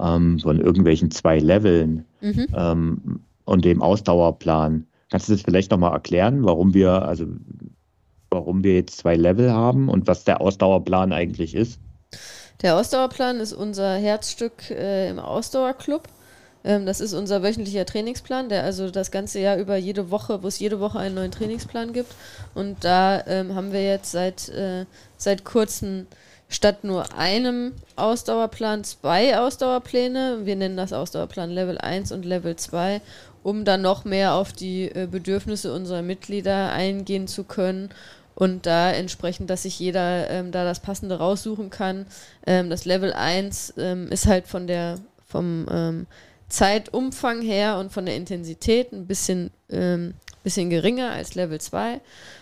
[0.00, 2.46] ähm, von irgendwelchen zwei Leveln mhm.
[2.54, 4.86] ähm, und dem Ausdauerplan.
[5.10, 7.26] Kannst du das vielleicht nochmal erklären, warum wir, also
[8.30, 11.78] warum wir jetzt zwei Level haben und was der Ausdauerplan eigentlich ist?
[12.62, 16.08] Der Ausdauerplan ist unser Herzstück äh, im Ausdauerclub.
[16.64, 20.48] Ähm, das ist unser wöchentlicher Trainingsplan, der also das ganze Jahr über jede Woche, wo
[20.48, 22.14] es jede Woche einen neuen Trainingsplan gibt.
[22.54, 24.86] Und da ähm, haben wir jetzt seit, äh,
[25.16, 26.06] seit kurzem
[26.52, 30.40] statt nur einem Ausdauerplan zwei Ausdauerpläne.
[30.44, 33.00] Wir nennen das Ausdauerplan Level 1 und Level 2,
[33.42, 37.90] um dann noch mehr auf die äh, Bedürfnisse unserer Mitglieder eingehen zu können
[38.34, 42.06] und da entsprechend, dass sich jeder ähm, da das Passende raussuchen kann.
[42.46, 46.06] Ähm, das Level 1 ähm, ist halt von der, vom ähm,
[46.48, 52.00] Zeitumfang her und von der Intensität ein bisschen, ähm, bisschen geringer als Level 2.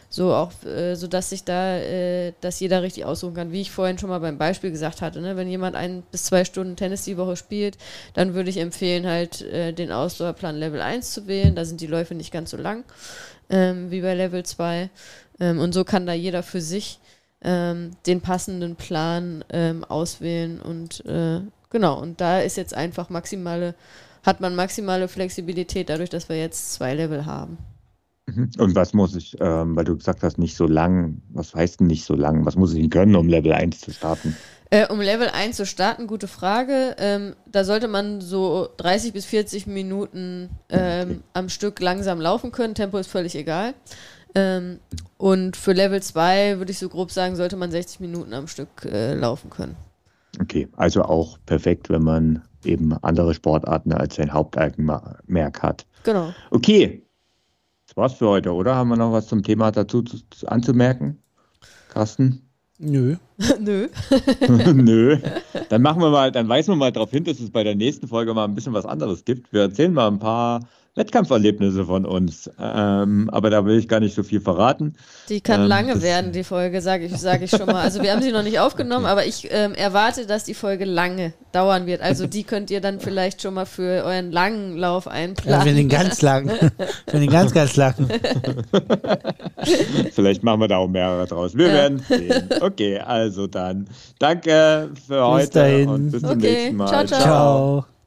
[0.09, 3.71] So auch, äh, so dass sich da, äh, dass jeder richtig aussuchen kann, wie ich
[3.71, 5.21] vorhin schon mal beim Beispiel gesagt hatte.
[5.21, 5.37] Ne?
[5.37, 7.79] Wenn jemand ein bis zwei Stunden Tennis die Woche spielt,
[8.15, 11.55] dann würde ich empfehlen, halt äh, den Ausdauerplan Level 1 zu wählen.
[11.55, 12.85] Da sind die Läufe nicht ganz so lang
[13.51, 14.91] ähm, wie bei Level 2.
[15.39, 16.99] Ähm, und so kann da jeder für sich
[17.43, 21.41] ähm, den passenden Plan ähm, auswählen und äh,
[21.71, 23.75] genau, und da ist jetzt einfach maximale,
[24.25, 27.59] hat man maximale Flexibilität dadurch, dass wir jetzt zwei Level haben.
[28.35, 28.51] Mhm.
[28.59, 31.87] Und was muss ich, ähm, weil du gesagt hast, nicht so lang, was heißt denn
[31.87, 32.47] nicht so lang?
[32.47, 34.37] Was muss ich denn können, um Level 1 zu starten?
[34.71, 36.95] Äh, um Level 1 zu starten, gute Frage.
[36.99, 41.21] Ähm, da sollte man so 30 bis 40 Minuten ähm, okay.
[41.33, 42.75] am Stück langsam laufen können.
[42.75, 43.75] Tempo ist völlig egal.
[44.37, 44.79] Ähm,
[45.19, 48.85] und für Level 2 würde ich so grob sagen, sollte man 60 Minuten am Stück
[48.85, 49.75] äh, laufen können.
[50.41, 55.87] Okay, also auch perfekt, wenn man eben andere Sportarten als sein Hauptaugenmerk hat.
[56.05, 56.33] Genau.
[56.51, 57.03] Okay,
[58.01, 58.75] war's für heute, oder?
[58.75, 61.19] Haben wir noch was zum Thema dazu zu, zu, anzumerken?
[61.89, 62.43] Carsten?
[62.79, 63.17] Nö.
[63.61, 63.89] Nö.
[64.75, 65.19] Nö.
[65.69, 68.09] Dann machen wir mal, dann weisen wir mal darauf hin, dass es bei der nächsten
[68.09, 69.53] Folge mal ein bisschen was anderes gibt.
[69.53, 70.61] Wir erzählen mal ein paar
[70.97, 72.51] Wettkampferlebnisse von uns.
[72.59, 74.97] Ähm, aber da will ich gar nicht so viel verraten.
[75.29, 77.83] Die kann ähm, lange werden, die Folge, sage ich, sag ich schon mal.
[77.83, 79.13] Also wir haben sie noch nicht aufgenommen, okay.
[79.13, 82.01] aber ich ähm, erwarte, dass die Folge lange dauern wird.
[82.01, 85.61] Also die könnt ihr dann vielleicht schon mal für euren langen Lauf einplanen.
[85.61, 86.51] Ja, für den ganz langen.
[87.07, 88.07] für den ganz, ganz langen.
[90.13, 91.57] vielleicht machen wir da auch mehrere draus.
[91.57, 91.75] Wir ja.
[91.75, 92.49] werden sehen.
[92.61, 93.87] Okay, also dann
[94.19, 95.89] danke für bis heute dahin.
[95.89, 96.41] und bis zum okay.
[96.41, 96.89] nächsten Mal.
[96.89, 97.07] ciao.
[97.07, 97.21] ciao.
[97.21, 98.00] ciao.